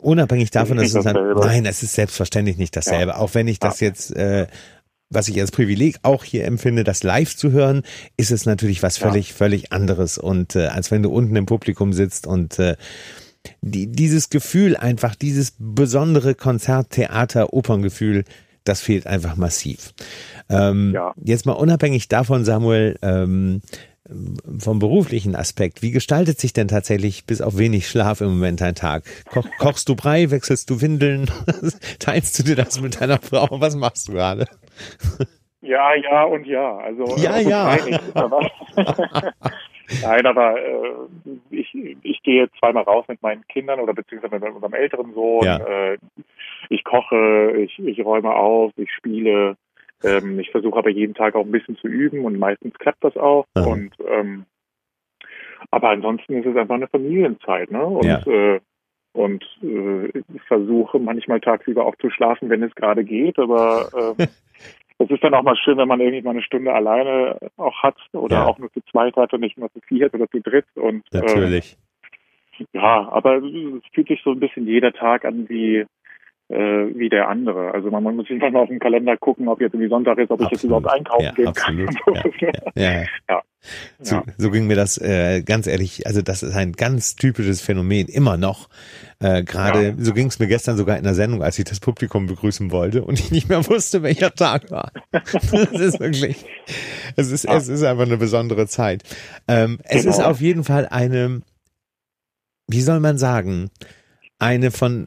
unabhängig 0.00 0.50
davon, 0.50 0.76
dass 0.76 0.94
es 0.94 1.04
dann, 1.04 1.16
nein, 1.36 1.66
es 1.66 1.82
ist 1.82 1.94
selbstverständlich 1.94 2.56
nicht 2.56 2.76
dasselbe. 2.76 3.12
Ja. 3.12 3.18
Auch 3.18 3.34
wenn 3.34 3.48
ich 3.48 3.58
das 3.58 3.80
jetzt, 3.80 4.14
äh, 4.16 4.46
was 5.10 5.28
ich 5.28 5.40
als 5.40 5.50
Privileg 5.50 5.98
auch 6.02 6.24
hier 6.24 6.44
empfinde, 6.44 6.84
das 6.84 7.02
live 7.02 7.36
zu 7.36 7.50
hören, 7.52 7.82
ist 8.16 8.30
es 8.30 8.46
natürlich 8.46 8.82
was 8.82 8.98
völlig, 8.98 9.30
ja. 9.30 9.34
völlig 9.34 9.72
anderes. 9.72 10.18
Und 10.18 10.56
äh, 10.56 10.66
als 10.66 10.90
wenn 10.90 11.02
du 11.02 11.10
unten 11.10 11.36
im 11.36 11.46
Publikum 11.46 11.92
sitzt 11.92 12.26
und 12.26 12.58
äh, 12.58 12.76
die, 13.62 13.86
dieses 13.90 14.30
Gefühl 14.30 14.76
einfach, 14.76 15.14
dieses 15.14 15.54
besondere 15.58 16.34
Konzert, 16.34 16.90
Theater, 16.90 17.52
Operngefühl, 17.52 18.24
das 18.64 18.80
fehlt 18.80 19.06
einfach 19.06 19.36
massiv. 19.36 19.94
Ähm, 20.48 20.92
ja. 20.94 21.12
Jetzt 21.22 21.46
mal 21.46 21.52
unabhängig 21.52 22.08
davon, 22.08 22.44
Samuel, 22.44 22.96
ähm, 23.02 23.62
vom 24.58 24.78
beruflichen 24.78 25.36
Aspekt, 25.36 25.82
wie 25.82 25.90
gestaltet 25.90 26.38
sich 26.38 26.52
denn 26.52 26.68
tatsächlich 26.68 27.26
bis 27.26 27.40
auf 27.40 27.58
wenig 27.58 27.88
Schlaf 27.88 28.20
im 28.20 28.28
Moment 28.28 28.60
dein 28.60 28.74
Tag? 28.74 29.04
Koch, 29.30 29.46
kochst 29.58 29.88
du 29.88 29.96
Brei, 29.96 30.30
wechselst 30.30 30.70
du 30.70 30.80
Windeln, 30.80 31.30
teilst 31.98 32.38
du 32.38 32.42
dir 32.42 32.56
das 32.56 32.80
mit 32.80 33.00
deiner 33.00 33.18
Frau? 33.18 33.48
Was 33.60 33.76
machst 33.76 34.08
du 34.08 34.12
gerade? 34.12 34.46
Ja, 35.62 35.94
ja 35.94 36.24
und 36.24 36.46
ja. 36.46 36.78
Also 36.78 37.16
ja, 37.16 37.30
also 37.30 37.50
ja. 37.50 37.76
Nein, 40.02 40.26
aber 40.26 40.56
äh, 40.56 40.92
ich, 41.50 41.74
ich 42.02 42.22
gehe 42.22 42.48
zweimal 42.58 42.84
raus 42.84 43.04
mit 43.08 43.22
meinen 43.22 43.46
Kindern 43.48 43.80
oder 43.80 43.92
beziehungsweise 43.92 44.38
mit 44.38 44.54
unserem 44.54 44.74
älteren 44.74 45.12
Sohn. 45.14 45.44
Ja. 45.44 45.58
Äh, 45.58 45.98
ich 46.68 46.84
koche, 46.84 47.52
ich, 47.56 47.78
ich 47.78 48.04
räume 48.04 48.32
auf, 48.34 48.72
ich 48.76 48.92
spiele. 48.92 49.56
Ähm, 50.02 50.38
ich 50.40 50.50
versuche 50.50 50.78
aber 50.78 50.90
jeden 50.90 51.14
Tag 51.14 51.34
auch 51.34 51.44
ein 51.44 51.52
bisschen 51.52 51.76
zu 51.76 51.88
üben 51.88 52.24
und 52.24 52.38
meistens 52.38 52.74
klappt 52.74 53.04
das 53.04 53.16
auch. 53.16 53.46
Aha. 53.54 53.66
Und 53.66 53.92
ähm, 54.06 54.46
aber 55.70 55.90
ansonsten 55.90 56.34
ist 56.34 56.46
es 56.46 56.56
einfach 56.56 56.76
eine 56.76 56.88
Familienzeit, 56.88 57.70
ne? 57.70 57.84
Und 57.84 58.04
ja. 58.04 58.20
äh, 58.26 58.60
und 59.12 59.44
äh, 59.62 60.06
ich 60.06 60.42
versuche 60.46 60.98
manchmal 60.98 61.40
tagsüber 61.40 61.84
auch 61.84 61.96
zu 61.96 62.10
schlafen, 62.10 62.48
wenn 62.48 62.62
es 62.62 62.74
gerade 62.74 63.04
geht, 63.04 63.38
aber 63.38 64.14
äh, 64.18 64.26
es 64.98 65.10
ist 65.10 65.24
dann 65.24 65.34
auch 65.34 65.42
mal 65.42 65.56
schön, 65.56 65.78
wenn 65.78 65.88
man 65.88 66.00
irgendwie 66.00 66.22
mal 66.22 66.30
eine 66.30 66.42
Stunde 66.42 66.72
alleine 66.72 67.38
auch 67.56 67.82
hat 67.82 67.96
oder 68.12 68.36
ja. 68.36 68.46
auch 68.46 68.58
nur 68.58 68.72
zu 68.72 68.80
zweit 68.90 69.16
hat 69.16 69.32
und 69.32 69.40
nicht 69.40 69.58
nur 69.58 69.70
zu 69.72 69.80
viert 69.80 70.14
oder 70.14 70.28
zu 70.28 70.40
dritt. 70.40 70.66
Und 70.76 71.02
natürlich. 71.12 71.76
Äh, 72.58 72.66
ja, 72.72 73.08
aber 73.10 73.36
es 73.36 73.82
fühlt 73.94 74.08
sich 74.08 74.20
so 74.22 74.32
ein 74.32 74.40
bisschen 74.40 74.66
jeder 74.66 74.92
Tag 74.92 75.24
an 75.24 75.48
wie 75.48 75.86
äh, 76.50 76.98
wie 76.98 77.08
der 77.08 77.28
andere. 77.28 77.72
Also 77.72 77.90
man, 77.90 78.02
man 78.02 78.16
muss 78.16 78.28
einfach 78.28 78.50
mal 78.50 78.60
auf 78.60 78.68
den 78.68 78.80
Kalender 78.80 79.16
gucken, 79.16 79.48
ob 79.48 79.60
jetzt 79.60 79.72
irgendwie 79.72 79.88
Sonntag 79.88 80.18
ist, 80.18 80.30
ob 80.30 80.40
absolut. 80.40 80.46
ich 80.46 80.58
jetzt 80.58 80.64
überhaupt 80.64 80.90
einkaufen 80.90 81.24
ja, 81.24 81.32
gehen 81.32 81.48
absolut. 81.48 82.04
kann. 82.04 82.52
Ja, 82.74 82.92
ja, 82.92 83.04
ja. 83.28 83.42
So, 84.00 84.22
so, 84.38 84.50
ging 84.50 84.66
mir 84.66 84.74
das 84.74 84.96
äh, 84.96 85.42
ganz 85.42 85.66
ehrlich, 85.66 86.06
also 86.06 86.22
das 86.22 86.42
ist 86.42 86.56
ein 86.56 86.72
ganz 86.72 87.14
typisches 87.16 87.60
Phänomen, 87.60 88.08
immer 88.08 88.38
noch. 88.38 88.70
Äh, 89.18 89.44
Gerade, 89.44 89.96
so 89.98 90.14
ging 90.14 90.28
es 90.28 90.38
mir 90.38 90.46
gestern 90.46 90.78
sogar 90.78 90.96
in 90.96 91.04
der 91.04 91.12
Sendung, 91.12 91.42
als 91.42 91.58
ich 91.58 91.66
das 91.66 91.78
Publikum 91.78 92.26
begrüßen 92.26 92.70
wollte 92.70 93.04
und 93.04 93.20
ich 93.20 93.30
nicht 93.30 93.50
mehr 93.50 93.66
wusste, 93.66 94.02
welcher 94.02 94.32
Tag 94.34 94.70
war. 94.70 94.92
das 95.12 95.72
ist 95.72 96.00
wirklich, 96.00 96.46
es 97.16 97.30
ist, 97.30 97.44
es 97.44 97.68
ist 97.68 97.82
einfach 97.82 98.06
eine 98.06 98.16
besondere 98.16 98.66
Zeit. 98.66 99.02
Ähm, 99.46 99.78
es 99.84 100.04
genau. 100.04 100.14
ist 100.14 100.24
auf 100.24 100.40
jeden 100.40 100.64
Fall 100.64 100.88
eine, 100.88 101.42
wie 102.66 102.80
soll 102.80 103.00
man 103.00 103.18
sagen, 103.18 103.68
eine 104.38 104.70
von 104.70 105.06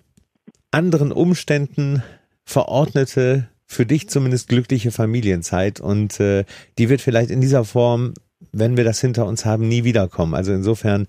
anderen 0.74 1.12
Umständen 1.12 2.04
verordnete, 2.46 3.48
für 3.66 3.86
dich 3.86 4.10
zumindest 4.10 4.50
glückliche 4.50 4.92
Familienzeit 4.92 5.80
und 5.80 6.20
äh, 6.20 6.44
die 6.78 6.90
wird 6.90 7.02
vielleicht 7.02 7.32
in 7.32 7.42
dieser 7.42 7.64
Form, 7.64 8.14
wenn 8.52 8.78
wir 8.78 8.84
das 8.84 9.02
hinter 9.02 9.26
uns 9.26 9.46
haben, 9.46 9.68
nie 9.68 9.84
wiederkommen. 9.84 10.36
Also 10.36 10.54
insofern 10.54 11.08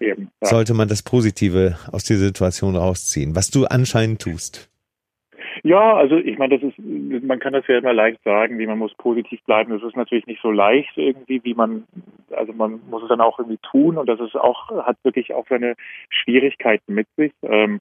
Eben, 0.00 0.30
ja. 0.40 0.48
sollte 0.48 0.74
man 0.74 0.88
das 0.88 1.02
Positive 1.02 1.76
aus 1.92 2.04
dieser 2.04 2.26
Situation 2.26 2.74
rausziehen, 2.74 3.36
was 3.36 3.50
du 3.50 3.66
anscheinend 3.66 4.22
tust. 4.22 4.70
Ja, 5.62 5.94
also 5.94 6.16
ich 6.16 6.38
meine, 6.38 6.58
das 6.58 6.70
ist, 6.70 6.78
man 6.78 7.38
kann 7.38 7.52
das 7.52 7.66
ja 7.66 7.78
immer 7.78 7.92
leicht 7.92 8.22
sagen, 8.24 8.58
wie 8.58 8.66
man 8.66 8.78
muss 8.78 8.94
positiv 8.94 9.42
bleiben. 9.44 9.72
Das 9.72 9.82
ist 9.82 9.96
natürlich 9.96 10.26
nicht 10.26 10.40
so 10.40 10.50
leicht 10.50 10.96
irgendwie, 10.96 11.44
wie 11.44 11.54
man, 11.54 11.84
also 12.30 12.52
man 12.52 12.80
muss 12.88 13.02
es 13.02 13.08
dann 13.08 13.20
auch 13.20 13.38
irgendwie 13.38 13.58
tun 13.70 13.98
und 13.98 14.08
das 14.08 14.20
ist 14.20 14.36
auch, 14.36 14.70
hat 14.86 14.96
wirklich 15.02 15.34
auch 15.34 15.46
seine 15.48 15.74
Schwierigkeiten 16.08 16.94
mit 16.94 17.08
sich. 17.16 17.32
Ähm, 17.42 17.80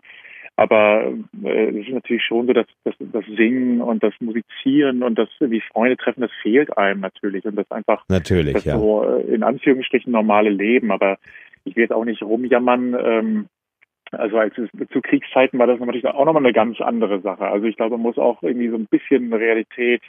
aber 0.59 1.13
äh, 1.41 1.69
es 1.69 1.87
ist 1.87 1.93
natürlich 1.93 2.23
schon 2.23 2.45
so, 2.45 2.51
dass, 2.51 2.65
dass 2.83 2.93
das 2.99 3.23
Singen 3.37 3.79
und 3.79 4.03
das 4.03 4.13
Musizieren 4.19 5.03
und 5.03 5.17
das 5.17 5.29
wie 5.39 5.61
Freunde 5.61 5.95
treffen, 5.95 6.19
das 6.19 6.31
fehlt 6.41 6.77
einem 6.77 6.99
natürlich 6.99 7.45
und 7.45 7.55
das 7.55 7.71
einfach 7.71 8.03
natürlich, 8.09 8.55
das 8.55 8.65
ja. 8.65 8.77
so 8.77 9.05
äh, 9.05 9.21
in 9.33 9.43
Anführungsstrichen 9.43 10.11
normale 10.11 10.49
Leben. 10.49 10.91
Aber 10.91 11.17
ich 11.63 11.77
will 11.77 11.83
jetzt 11.83 11.93
auch 11.93 12.03
nicht 12.03 12.21
rumjammern. 12.21 12.93
Ähm, 13.01 13.45
also 14.11 14.37
als 14.37 14.53
es, 14.57 14.69
zu 14.91 14.99
Kriegszeiten 14.99 15.57
war 15.59 15.67
das 15.67 15.79
natürlich 15.79 16.05
auch 16.05 16.25
nochmal 16.25 16.43
eine 16.43 16.51
ganz 16.51 16.81
andere 16.81 17.21
Sache. 17.21 17.47
Also 17.47 17.65
ich 17.65 17.77
glaube, 17.77 17.91
man 17.91 18.01
muss 18.01 18.17
auch 18.17 18.43
irgendwie 18.43 18.67
so 18.67 18.75
ein 18.75 18.87
bisschen 18.87 19.31
Realität 19.31 20.01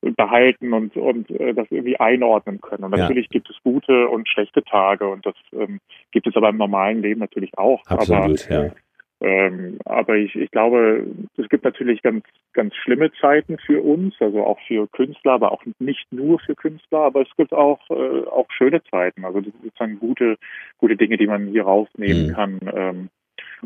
behalten 0.00 0.74
und 0.74 0.96
und 0.96 1.28
äh, 1.32 1.54
das 1.54 1.66
irgendwie 1.70 1.98
einordnen 1.98 2.60
können. 2.60 2.84
Und 2.84 2.92
Ja. 2.92 2.98
natürlich 2.98 3.30
gibt 3.30 3.50
es 3.50 3.56
gute 3.64 4.06
und 4.08 4.28
schlechte 4.28 4.62
Tage 4.62 5.08
und 5.08 5.26
das 5.26 5.34
ähm, 5.52 5.80
gibt 6.12 6.28
es 6.28 6.36
aber 6.36 6.50
im 6.50 6.56
normalen 6.56 7.02
Leben 7.02 7.18
natürlich 7.18 7.58
auch. 7.58 7.84
Absolut, 7.88 8.46
aber, 8.48 8.66
ja. 8.66 8.70
Ähm, 9.20 9.78
aber 9.84 10.16
ich, 10.16 10.34
ich 10.36 10.50
glaube, 10.50 11.06
es 11.36 11.48
gibt 11.48 11.64
natürlich 11.64 12.02
ganz, 12.02 12.24
ganz 12.52 12.74
schlimme 12.76 13.10
Zeiten 13.20 13.58
für 13.58 13.82
uns, 13.82 14.14
also 14.20 14.44
auch 14.44 14.58
für 14.66 14.86
Künstler, 14.88 15.32
aber 15.32 15.52
auch 15.52 15.62
nicht 15.78 16.06
nur 16.12 16.38
für 16.40 16.54
Künstler, 16.54 17.00
aber 17.00 17.22
es 17.22 17.36
gibt 17.36 17.52
auch, 17.52 17.80
äh, 17.90 18.26
auch 18.28 18.46
schöne 18.50 18.82
Zeiten, 18.84 19.24
also 19.24 19.40
das 19.40 19.52
sind 19.52 19.64
sozusagen 19.64 19.98
gute, 19.98 20.36
gute 20.78 20.96
Dinge, 20.96 21.16
die 21.16 21.26
man 21.26 21.48
hier 21.48 21.64
rausnehmen 21.64 22.28
Mhm. 22.28 22.32
kann. 22.32 22.60
Ähm, 22.74 23.08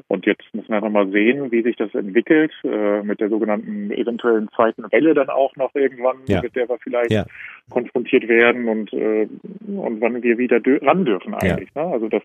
und 0.09 0.25
jetzt 0.25 0.43
müssen 0.55 0.69
wir 0.71 0.77
einfach 0.77 0.89
mal 0.91 1.11
sehen, 1.11 1.51
wie 1.53 1.63
sich 1.63 1.77
das 1.77 1.95
entwickelt, 1.95 2.51
äh, 2.65 3.03
mit 3.03 3.21
der 3.21 3.29
sogenannten 3.29 3.91
eventuellen 3.91 4.49
zweiten 4.57 4.91
Welle 4.91 5.13
dann 5.13 5.29
auch 5.29 5.55
noch 5.57 5.75
irgendwann, 5.75 6.17
Ja. 6.27 6.41
mit 6.41 6.57
der 6.57 6.67
wir 6.69 6.79
vielleicht 6.79 7.11
Ja. 7.13 7.27
konfrontiert 7.69 8.27
werden 8.27 8.69
und, 8.69 8.91
äh, 8.95 9.29
und 9.67 10.01
wann 10.01 10.23
wir 10.23 10.39
wieder 10.39 10.57
dö- 10.59 10.83
ran 10.85 11.05
dürfen 11.05 11.35
eigentlich. 11.35 11.75
Ne? 11.75 11.83
Also 11.83 12.09
das, 12.09 12.23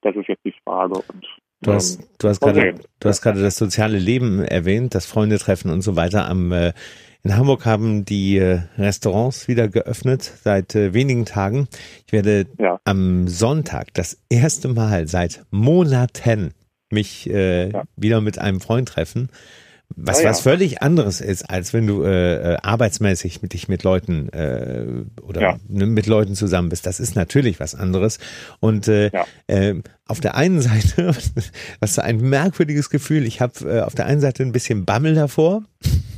das 0.00 0.16
ist 0.16 0.28
jetzt 0.28 0.44
die 0.46 0.54
Frage. 0.64 0.94
Und 0.94 1.26
Du 1.62 1.72
hast, 1.72 2.00
ähm, 2.00 2.06
du 2.18 2.28
hast 2.28 2.40
gerade, 2.40 2.74
du 3.00 3.08
hast 3.08 3.22
gerade 3.22 3.40
das 3.42 3.56
soziale 3.56 3.98
Leben 3.98 4.42
erwähnt, 4.44 4.94
das 4.94 5.06
Freundetreffen 5.06 5.70
und 5.70 5.82
so 5.82 5.96
weiter. 5.96 6.28
Am 6.28 6.52
äh, 6.52 6.72
in 7.24 7.36
Hamburg 7.36 7.64
haben 7.66 8.04
die 8.04 8.36
äh, 8.38 8.62
Restaurants 8.78 9.46
wieder 9.46 9.68
geöffnet 9.68 10.28
seit 10.42 10.74
äh, 10.74 10.92
wenigen 10.92 11.24
Tagen. 11.24 11.68
Ich 12.06 12.12
werde 12.12 12.46
Ja. 12.58 12.80
am 12.84 13.28
Sonntag 13.28 13.94
das 13.94 14.18
erste 14.28 14.66
Mal 14.68 15.06
seit 15.06 15.44
Monaten 15.52 16.52
mich 16.90 17.30
äh, 17.30 17.70
Ja. 17.70 17.84
wieder 17.96 18.20
mit 18.20 18.38
einem 18.40 18.60
Freund 18.60 18.88
treffen. 18.88 19.28
Was, 19.94 20.20
Ah, 20.20 20.22
ja. 20.22 20.30
was 20.30 20.40
völlig 20.40 20.80
anderes 20.82 21.20
ist, 21.20 21.48
als 21.50 21.74
wenn 21.74 21.86
du 21.86 22.02
äh, 22.02 22.54
äh, 22.54 22.56
arbeitsmäßig 22.62 23.42
mit 23.42 23.52
dich 23.52 23.68
mit 23.68 23.82
Leuten 23.84 24.30
äh, 24.30 24.86
oder 25.20 25.40
Ja. 25.42 25.58
ne, 25.68 25.84
mit 25.86 26.06
Leuten 26.06 26.34
zusammen 26.34 26.70
bist. 26.70 26.86
Das 26.86 26.98
ist 26.98 27.14
natürlich 27.14 27.60
was 27.60 27.74
anderes. 27.74 28.18
Und 28.58 28.88
äh, 28.88 29.10
Ja. 29.12 29.26
äh, 29.48 29.74
auf 30.12 30.20
der 30.20 30.36
einen 30.36 30.60
Seite, 30.60 31.14
was 31.80 31.94
so 31.96 32.02
ein 32.02 32.18
merkwürdiges 32.18 32.88
Gefühl, 32.90 33.26
ich 33.26 33.40
habe 33.40 33.54
äh, 33.68 33.80
auf 33.80 33.94
der 33.94 34.06
einen 34.06 34.20
Seite 34.20 34.42
ein 34.44 34.52
bisschen 34.52 34.84
Bammel 34.84 35.14
davor, 35.14 35.62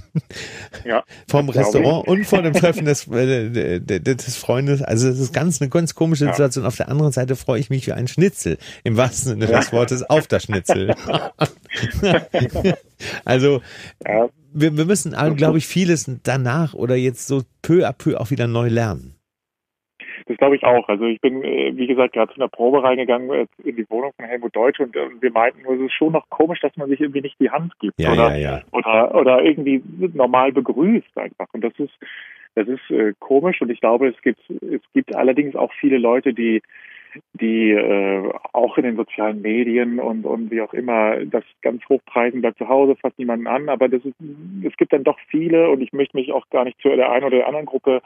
Ja, 0.85 1.03
vom 1.29 1.49
das 1.49 1.57
Restaurant 1.57 2.07
und 2.07 2.25
vor 2.25 2.43
dem 2.43 2.53
Treffen 2.53 2.85
des, 2.85 3.09
äh, 3.09 3.81
des, 3.81 4.17
des 4.17 4.37
Freundes. 4.37 4.83
Also 4.83 5.09
es 5.09 5.19
ist 5.19 5.33
ganz 5.33 5.61
eine 5.61 5.71
ganz 5.71 5.95
komische 5.95 6.27
Ja. 6.27 6.33
Situation. 6.33 6.67
Auf 6.67 6.77
der 6.77 6.89
anderen 6.89 7.13
Seite 7.13 7.37
freue 7.37 7.59
ich 7.59 7.71
mich 7.71 7.87
wie 7.87 7.93
ein 7.93 8.07
Schnitzel, 8.07 8.59
im 8.85 8.97
wahrsten 8.97 9.31
Sinne 9.31 9.47
des 9.47 9.73
Wortes, 9.73 10.03
auf 10.09 10.27
das 10.27 10.45
Schnitzel. 10.45 10.95
also 13.25 13.61
Ja, 14.07 14.29
wir, 14.53 14.77
wir 14.77 14.85
müssen, 14.85 15.17
glaube 15.37 15.59
ich, 15.59 15.67
vieles 15.67 16.09
danach 16.23 16.75
oder 16.75 16.95
jetzt 16.95 17.27
so 17.27 17.43
peu 17.63 17.87
à 17.87 17.93
peu 17.93 18.21
auch 18.21 18.31
wieder 18.31 18.47
neu 18.47 18.69
lernen. 18.69 19.17
Das 20.27 20.37
glaube 20.39 20.57
ich 20.57 20.65
auch. 20.65 20.89
Also 20.89 21.05
ich 21.05 21.21
bin, 21.21 21.43
äh, 21.45 21.73
wie 21.77 21.87
gesagt, 21.87 22.15
gerade 22.15 22.33
zu 22.33 22.41
einer 22.41 22.49
Probe 22.49 22.83
reingegangen 22.83 23.31
äh, 23.31 23.47
in 23.63 23.77
die 23.77 23.89
Wohnung 23.91 24.13
von 24.17 24.25
Helmut 24.25 24.57
Deutsch 24.57 24.81
und 24.81 24.97
äh, 24.97 25.09
wir 25.21 25.31
meinten, 25.31 25.63
nur, 25.63 25.75
es 25.75 25.81
ist 25.81 25.93
schon 25.93 26.13
noch 26.13 26.29
komisch, 26.31 26.61
dass 26.61 26.77
man 26.77 26.89
sich 26.89 27.01
irgendwie 27.01 27.21
nicht 27.21 27.39
die 27.41 27.51
Hand 27.51 27.79
gibt 27.81 28.01
Ja, 28.01 28.13
oder, 28.13 28.37
ja, 28.37 28.59
ja. 28.59 28.63
oder 28.73 29.15
oder 29.15 29.43
irgendwie 29.43 29.83
normal 30.15 30.53
begrüßt 30.53 31.17
einfach. 31.17 31.47
Und 31.53 31.63
das 31.63 31.73
ist 31.79 31.93
das 32.55 32.69
ist 32.69 32.91
äh, 32.91 33.13
komisch 33.19 33.61
und 33.61 33.71
ich 33.71 33.81
glaube, 33.81 34.09
es 34.09 34.21
gibt 34.23 34.41
es 34.49 34.81
gibt 34.93 35.15
allerdings 35.15 35.57
auch 35.57 35.73
viele 35.81 35.99
Leute, 35.99 36.33
die 36.33 36.63
die 37.35 37.71
äh, 37.71 38.33
auch 38.53 38.77
in 38.77 38.85
den 38.85 38.97
sozialen 38.97 39.43
Medien 39.43 40.01
und 40.01 40.25
und 40.25 40.51
wie 40.51 40.63
auch 40.63 40.73
immer 40.73 41.25
das 41.27 41.45
ganz 41.63 41.83
hochpreisen, 41.89 42.43
da 42.43 42.55
zu 42.55 42.69
Hause 42.69 42.97
fasst 42.97 43.19
niemanden 43.19 43.47
an, 43.47 43.69
aber 43.69 43.89
das 43.89 44.05
ist 44.05 44.15
es 44.65 44.77
gibt 44.77 44.93
dann 44.93 45.05
doch 45.05 45.19
viele 45.29 45.69
und 45.69 45.83
ich 45.83 45.93
möchte 45.93 46.17
mich 46.17 46.33
auch 46.33 46.49
gar 46.51 46.65
nicht 46.65 46.81
zu 46.81 46.89
der 46.89 47.11
einen 47.11 47.25
oder 47.25 47.37
der 47.37 47.47
anderen 47.47 47.67
Gruppe 47.67 48.01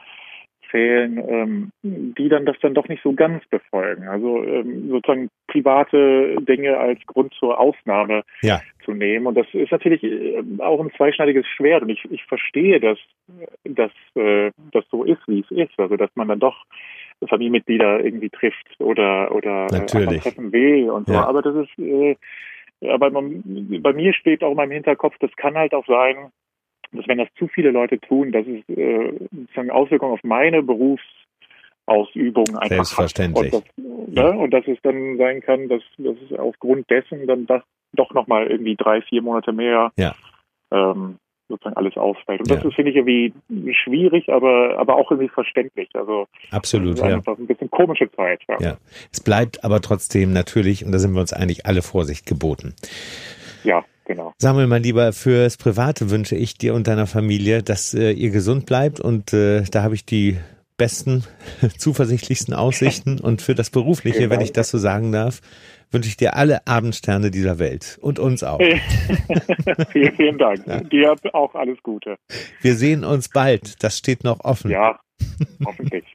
zählen, 0.71 1.17
ähm, 1.27 1.71
die 1.83 2.29
dann 2.29 2.45
das 2.45 2.57
dann 2.61 2.73
doch 2.73 2.87
nicht 2.87 3.03
so 3.03 3.13
ganz 3.13 3.45
befolgen. 3.47 4.07
Also 4.07 4.43
ähm, 4.43 4.89
sozusagen 4.89 5.29
private 5.47 6.37
Dinge 6.41 6.77
als 6.77 6.99
Grund 7.05 7.33
zur 7.33 7.59
Ausnahme 7.59 8.23
Ja. 8.41 8.61
zu 8.85 8.93
nehmen. 8.93 9.27
Und 9.27 9.35
das 9.35 9.47
ist 9.53 9.71
natürlich 9.71 10.03
äh, 10.03 10.43
auch 10.59 10.79
ein 10.79 10.91
zweischneidiges 10.95 11.45
Schwert. 11.47 11.83
Und 11.83 11.89
ich, 11.89 12.03
ich 12.11 12.23
verstehe, 12.25 12.79
dass, 12.79 12.97
dass 13.63 13.91
äh, 14.15 14.51
das 14.71 14.85
so 14.89 15.03
ist, 15.03 15.21
wie 15.27 15.41
es 15.41 15.51
ist. 15.51 15.77
Also 15.79 15.97
dass 15.97 16.09
man 16.15 16.27
dann 16.27 16.39
doch 16.39 16.65
Familienmitglieder 17.27 18.03
irgendwie 18.03 18.29
trifft 18.29 18.79
oder 18.79 19.35
oder 19.35 19.67
Natürlich. 19.71 20.23
treffen 20.23 20.53
will 20.53 20.89
und 20.89 21.07
so. 21.07 21.13
Ja. 21.13 21.27
Aber 21.27 21.41
das 21.41 21.55
ist 21.55 21.79
äh, 21.79 22.15
aber 22.87 23.11
man, 23.11 23.43
bei 23.81 23.93
mir 23.93 24.13
schwebt 24.13 24.43
auch 24.43 24.51
in 24.51 24.57
meinem 24.57 24.71
Hinterkopf, 24.71 25.15
das 25.19 25.35
kann 25.35 25.55
halt 25.55 25.73
auch 25.73 25.85
sein, 25.85 26.31
dass 26.91 27.07
wenn 27.07 27.17
das 27.19 27.27
zu 27.37 27.47
viele 27.47 27.71
Leute 27.71 27.99
tun, 27.99 28.31
dass 28.31 28.45
es 28.47 28.67
äh, 28.77 29.13
sozusagen 29.31 29.71
Auswirkungen 29.71 30.13
auf 30.13 30.23
meine 30.23 30.63
Berufsausübung 30.63 32.47
einfach 32.57 32.67
Selbstverständlich. 32.85 33.53
hat. 33.53 33.63
Und, 33.77 34.15
das, 34.17 34.33
ne? 34.33 34.39
und 34.39 34.51
dass 34.51 34.67
es 34.67 34.77
dann 34.83 35.17
sein 35.17 35.41
kann, 35.41 35.67
dass, 35.69 35.81
dass 35.97 36.15
es 36.29 36.37
aufgrund 36.37 36.89
dessen 36.89 37.27
dann 37.27 37.45
das 37.45 37.61
doch 37.93 38.13
nochmal 38.13 38.47
irgendwie 38.47 38.75
drei, 38.75 39.01
vier 39.01 39.21
Monate 39.21 39.51
mehr 39.51 39.91
Ja. 39.97 40.15
ähm, 40.71 41.17
sozusagen 41.47 41.77
alles 41.77 41.97
ausfällt. 41.97 42.41
Und 42.41 42.49
Ja. 42.49 42.57
das 42.57 42.65
ist, 42.65 42.75
finde 42.75 42.91
ich, 42.91 42.97
irgendwie 42.97 43.33
schwierig, 43.73 44.29
aber, 44.29 44.77
aber 44.77 44.95
auch 44.97 45.09
irgendwie 45.09 45.29
verständlich. 45.29 45.89
Also 45.95 46.27
Absolut, 46.51 46.91
das 46.93 46.99
ist 46.99 47.07
ja. 47.07 47.15
einfach 47.15 47.37
ein 47.39 47.47
bisschen 47.47 47.71
komische 47.71 48.11
Zeit. 48.11 48.41
Ja. 48.47 48.57
Ja. 48.59 48.77
Es 49.11 49.19
bleibt 49.23 49.63
aber 49.63 49.81
trotzdem 49.81 50.31
natürlich, 50.31 50.85
und 50.85 50.91
da 50.91 50.99
sind 50.99 51.13
wir 51.13 51.21
uns 51.21 51.33
eigentlich 51.33 51.65
alle 51.65 51.81
Vorsicht 51.81 52.27
geboten. 52.27 52.75
ja, 53.63 53.83
genau. 54.09 54.33
Samuel, 54.39 54.67
mein 54.67 54.83
Lieber, 54.83 55.13
fürs 55.13 55.55
Private 55.55 56.09
wünsche 56.09 56.35
ich 56.35 56.57
dir 56.57 56.73
und 56.73 56.87
deiner 56.87 57.07
Familie, 57.07 57.63
dass 57.63 57.93
äh, 57.93 58.11
ihr 58.11 58.31
gesund 58.31 58.65
bleibt 58.65 58.99
und 58.99 59.31
äh, 59.33 59.61
da 59.71 59.83
habe 59.83 59.95
ich 59.95 60.03
die 60.03 60.37
besten, 60.77 61.23
zuversichtlichsten 61.77 62.53
Aussichten 62.53 63.19
und 63.21 63.41
für 63.41 63.55
das 63.55 63.69
Berufliche, 63.69 64.17
Vielen 64.17 64.29
wenn 64.31 64.41
ich 64.41 64.51
das 64.51 64.69
so 64.69 64.77
sagen 64.77 65.11
darf, 65.11 65.41
wünsche 65.91 66.09
ich 66.09 66.17
dir 66.17 66.35
alle 66.35 66.67
Abendsterne 66.67 67.31
dieser 67.31 67.59
Welt 67.59 67.97
und 68.01 68.19
uns 68.19 68.43
auch. 68.43 68.59
vielen, 69.91 70.15
vielen 70.15 70.37
Dank. 70.37 70.89
Dir 70.89 71.15
auch 71.33 71.55
alles 71.55 71.77
Gute. 71.83 72.17
Wir 72.61 72.75
sehen 72.75 73.03
uns 73.03 73.29
bald, 73.29 73.83
das 73.83 73.97
steht 73.97 74.23
noch 74.23 74.39
offen. 74.43 74.71
Ja, 74.71 74.99
hoffentlich. 75.65 76.05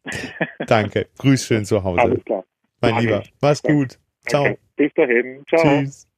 Danke, 0.66 1.06
grüß 1.18 1.46
schön 1.46 1.64
zu 1.64 1.82
Hause. 1.82 2.02
Alles 2.02 2.24
klar. 2.24 2.44
Mein 2.80 2.98
Lieber, 2.98 3.22
mach's 3.40 3.62
gut. 3.62 3.98
Ciao. 4.26 4.42
Okay. 4.42 4.58
Bis 4.76 4.92
dahin. 4.94 5.44
Ciao. 5.48 5.62
Tschüss. 5.62 6.08